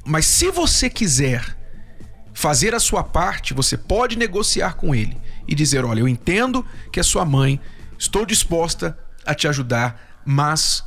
Mas 0.10 0.26
se 0.26 0.50
você 0.50 0.90
quiser 0.90 1.56
fazer 2.34 2.74
a 2.74 2.80
sua 2.80 3.04
parte, 3.04 3.54
você 3.54 3.78
pode 3.78 4.18
negociar 4.18 4.74
com 4.74 4.96
ele 4.96 5.16
e 5.48 5.54
dizer: 5.54 5.86
Olha, 5.86 6.00
eu 6.00 6.08
entendo 6.08 6.66
que 6.92 7.00
a 7.00 7.04
sua 7.04 7.24
mãe, 7.24 7.62
estou 7.96 8.26
disposta 8.26 8.98
a 9.24 9.36
te 9.36 9.48
ajudar, 9.48 10.20
mas 10.26 10.84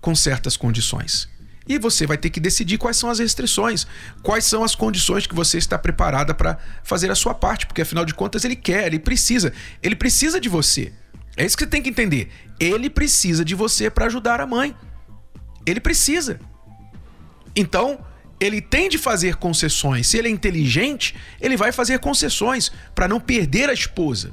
com 0.00 0.14
certas 0.14 0.56
condições. 0.56 1.28
E 1.68 1.78
você 1.78 2.06
vai 2.06 2.16
ter 2.16 2.30
que 2.30 2.40
decidir 2.40 2.78
quais 2.78 2.96
são 2.96 3.10
as 3.10 3.18
restrições, 3.18 3.86
quais 4.22 4.46
são 4.46 4.64
as 4.64 4.74
condições 4.74 5.26
que 5.26 5.34
você 5.34 5.58
está 5.58 5.78
preparada 5.78 6.34
para 6.34 6.56
fazer 6.82 7.10
a 7.10 7.14
sua 7.14 7.34
parte, 7.34 7.66
porque 7.66 7.82
afinal 7.82 8.06
de 8.06 8.14
contas 8.14 8.46
ele 8.46 8.56
quer, 8.56 8.86
ele 8.86 8.98
precisa, 8.98 9.52
ele 9.82 9.94
precisa 9.94 10.40
de 10.40 10.48
você. 10.48 10.90
É 11.36 11.44
isso 11.44 11.54
que 11.54 11.64
você 11.64 11.70
tem 11.70 11.82
que 11.82 11.90
entender. 11.90 12.30
Ele 12.58 12.88
precisa 12.88 13.44
de 13.44 13.54
você 13.54 13.90
para 13.90 14.06
ajudar 14.06 14.40
a 14.40 14.46
mãe. 14.46 14.74
Ele 15.66 15.80
precisa. 15.80 16.40
Então, 17.54 17.98
ele 18.44 18.60
tem 18.60 18.88
de 18.88 18.98
fazer 18.98 19.36
concessões. 19.36 20.08
Se 20.08 20.18
ele 20.18 20.28
é 20.28 20.30
inteligente, 20.30 21.14
ele 21.40 21.56
vai 21.56 21.72
fazer 21.72 21.98
concessões 21.98 22.70
para 22.94 23.08
não 23.08 23.18
perder 23.18 23.70
a 23.70 23.72
esposa. 23.72 24.32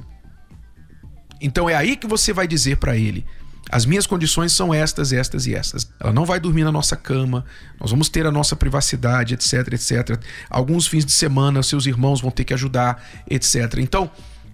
Então 1.40 1.68
é 1.68 1.74
aí 1.74 1.96
que 1.96 2.06
você 2.06 2.32
vai 2.32 2.46
dizer 2.46 2.76
para 2.76 2.96
ele: 2.96 3.24
as 3.70 3.86
minhas 3.86 4.06
condições 4.06 4.52
são 4.52 4.72
estas, 4.72 5.12
estas 5.12 5.46
e 5.46 5.54
estas. 5.54 5.90
Ela 5.98 6.12
não 6.12 6.24
vai 6.24 6.38
dormir 6.38 6.64
na 6.64 6.70
nossa 6.70 6.94
cama, 6.94 7.44
nós 7.80 7.90
vamos 7.90 8.08
ter 8.08 8.26
a 8.26 8.30
nossa 8.30 8.54
privacidade, 8.54 9.34
etc, 9.34 9.72
etc. 9.72 10.22
Alguns 10.50 10.86
fins 10.86 11.04
de 11.04 11.12
semana 11.12 11.62
seus 11.62 11.86
irmãos 11.86 12.20
vão 12.20 12.30
ter 12.30 12.44
que 12.44 12.54
ajudar, 12.54 13.02
etc. 13.28 13.78
Então, 13.78 14.10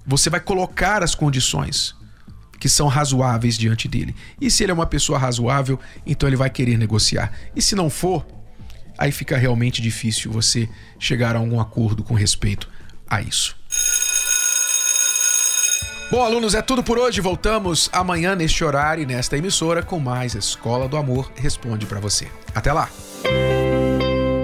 você 0.06 0.30
vai 0.30 0.40
colocar 0.40 1.02
as 1.02 1.14
condições 1.14 1.96
que 2.58 2.68
são 2.68 2.88
razoáveis 2.88 3.56
diante 3.58 3.86
dele. 3.88 4.14
E 4.40 4.50
se 4.50 4.62
ele 4.62 4.72
é 4.72 4.74
uma 4.74 4.86
pessoa 4.86 5.18
razoável, 5.18 5.78
então 6.06 6.28
ele 6.28 6.36
vai 6.36 6.48
querer 6.48 6.76
negociar. 6.76 7.32
E 7.54 7.62
se 7.62 7.74
não 7.74 7.90
for, 7.90 8.26
aí 8.98 9.12
fica 9.12 9.38
realmente 9.38 9.80
difícil 9.80 10.30
você 10.32 10.68
chegar 10.98 11.36
a 11.36 11.38
algum 11.38 11.60
acordo 11.60 12.02
com 12.02 12.14
respeito 12.14 12.68
a 13.08 13.22
isso. 13.22 13.56
Bom, 16.10 16.22
alunos, 16.22 16.54
é 16.54 16.62
tudo 16.62 16.82
por 16.82 16.98
hoje. 16.98 17.20
Voltamos 17.20 17.90
amanhã 17.92 18.34
neste 18.34 18.64
horário 18.64 19.02
e 19.02 19.06
nesta 19.06 19.36
emissora 19.36 19.82
com 19.82 20.00
mais 20.00 20.34
Escola 20.34 20.88
do 20.88 20.96
Amor 20.96 21.30
Responde 21.36 21.84
para 21.84 22.00
você. 22.00 22.26
Até 22.54 22.72
lá. 22.72 22.88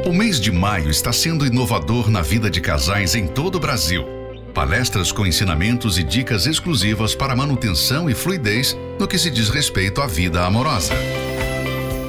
O 0.06 0.12
mês 0.12 0.38
de 0.38 0.52
maio 0.52 0.90
está 0.90 1.10
sendo 1.10 1.46
inovador 1.46 2.10
na 2.10 2.20
vida 2.20 2.50
de 2.50 2.60
casais 2.60 3.14
em 3.14 3.26
todo 3.26 3.56
o 3.56 3.60
Brasil. 3.60 4.04
Palestras 4.52 5.10
com 5.10 5.26
ensinamentos 5.26 5.98
e 5.98 6.04
dicas 6.04 6.46
exclusivas 6.46 7.14
para 7.14 7.34
manutenção 7.34 8.10
e 8.10 8.14
fluidez 8.14 8.76
no 9.00 9.08
que 9.08 9.18
se 9.18 9.30
diz 9.30 9.48
respeito 9.48 10.02
à 10.02 10.06
vida 10.06 10.44
amorosa. 10.44 10.92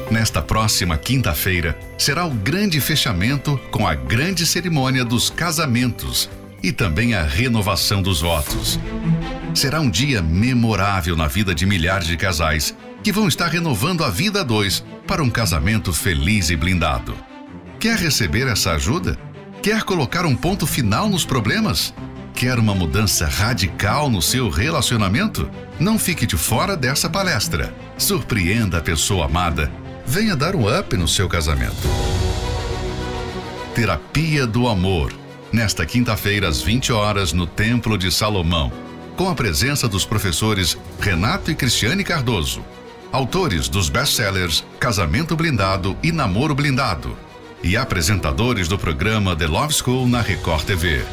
Nesta 0.09 0.39
próxima 0.41 0.97
quinta-feira 0.97 1.77
será 1.97 2.25
o 2.25 2.29
grande 2.29 2.79
fechamento 2.79 3.59
com 3.71 3.87
a 3.87 3.95
grande 3.95 4.45
cerimônia 4.45 5.03
dos 5.03 5.29
casamentos 5.31 6.29
e 6.61 6.71
também 6.71 7.15
a 7.15 7.23
renovação 7.23 8.01
dos 8.01 8.21
votos. 8.21 8.79
Será 9.53 9.79
um 9.79 9.89
dia 9.89 10.21
memorável 10.21 11.15
na 11.15 11.27
vida 11.27 11.55
de 11.55 11.65
milhares 11.65 12.07
de 12.07 12.17
casais 12.17 12.75
que 13.03 13.11
vão 13.11 13.27
estar 13.27 13.47
renovando 13.47 14.03
a 14.03 14.09
vida 14.09 14.41
a 14.41 14.43
dois 14.43 14.83
para 15.07 15.23
um 15.23 15.29
casamento 15.29 15.91
feliz 15.91 16.49
e 16.49 16.55
blindado. 16.55 17.15
Quer 17.79 17.97
receber 17.97 18.47
essa 18.47 18.71
ajuda? 18.71 19.17
Quer 19.61 19.83
colocar 19.83 20.25
um 20.25 20.35
ponto 20.35 20.67
final 20.67 21.09
nos 21.09 21.25
problemas? 21.25 21.93
Quer 22.33 22.59
uma 22.59 22.75
mudança 22.75 23.27
radical 23.27 24.09
no 24.09 24.21
seu 24.21 24.49
relacionamento? 24.49 25.49
Não 25.79 25.97
fique 25.97 26.25
de 26.25 26.37
fora 26.37 26.75
dessa 26.75 27.09
palestra. 27.09 27.73
Surpreenda 27.97 28.79
a 28.79 28.81
pessoa 28.81 29.25
amada 29.25 29.71
venha 30.05 30.35
dar 30.35 30.55
um 30.55 30.67
up 30.67 30.95
no 30.95 31.07
seu 31.07 31.27
casamento. 31.27 31.75
Terapia 33.73 34.47
do 34.47 34.67
Amor, 34.67 35.11
nesta 35.51 35.85
quinta-feira 35.85 36.47
às 36.47 36.61
20 36.61 36.93
horas 36.93 37.33
no 37.33 37.45
Templo 37.45 37.97
de 37.97 38.11
Salomão, 38.11 38.71
com 39.17 39.29
a 39.29 39.35
presença 39.35 39.87
dos 39.87 40.05
professores 40.05 40.77
Renato 40.99 41.51
e 41.51 41.55
Cristiane 41.55 42.03
Cardoso, 42.03 42.63
autores 43.11 43.67
dos 43.67 43.89
best-sellers 43.89 44.63
Casamento 44.79 45.35
Blindado 45.35 45.97
e 46.03 46.11
Namoro 46.11 46.53
Blindado, 46.53 47.17
e 47.63 47.75
apresentadores 47.75 48.67
do 48.67 48.77
programa 48.77 49.35
The 49.35 49.47
Love 49.47 49.73
School 49.73 50.07
na 50.07 50.21
Record 50.21 50.65
TV. 50.65 51.03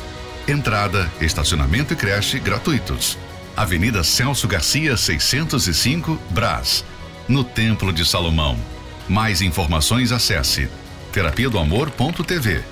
Entrada, 0.47 1.11
estacionamento 1.21 1.93
e 1.95 1.97
creche 1.97 2.39
gratuitos. 2.39 3.17
Avenida 3.57 4.03
Celso 4.03 4.49
Garcia, 4.49 4.97
605, 4.97 6.19
Brás, 6.31 6.85
no 7.29 7.45
Templo 7.45 7.93
de 7.93 8.05
Salomão. 8.05 8.59
Mais 9.09 9.43
informações 9.43 10.13
acesse 10.13 10.69
terapia 11.13 11.51
do 11.51 11.59
amor.tv. 11.59 12.63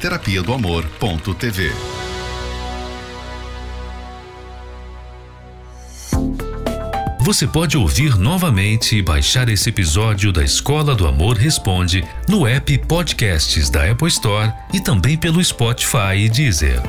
Terapia 0.00 0.42
do 0.42 0.52
amor.tv. 0.52 1.72
Você 7.28 7.46
pode 7.46 7.76
ouvir 7.76 8.16
novamente 8.16 8.96
e 8.96 9.02
baixar 9.02 9.50
esse 9.50 9.68
episódio 9.68 10.32
da 10.32 10.42
Escola 10.42 10.94
do 10.94 11.06
Amor 11.06 11.36
Responde 11.36 12.02
no 12.26 12.46
app 12.46 12.78
Podcasts 12.86 13.68
da 13.68 13.90
Apple 13.90 14.08
Store 14.08 14.50
e 14.72 14.80
também 14.80 15.14
pelo 15.14 15.44
Spotify 15.44 16.16
e 16.16 16.28
Deezer. 16.30 16.80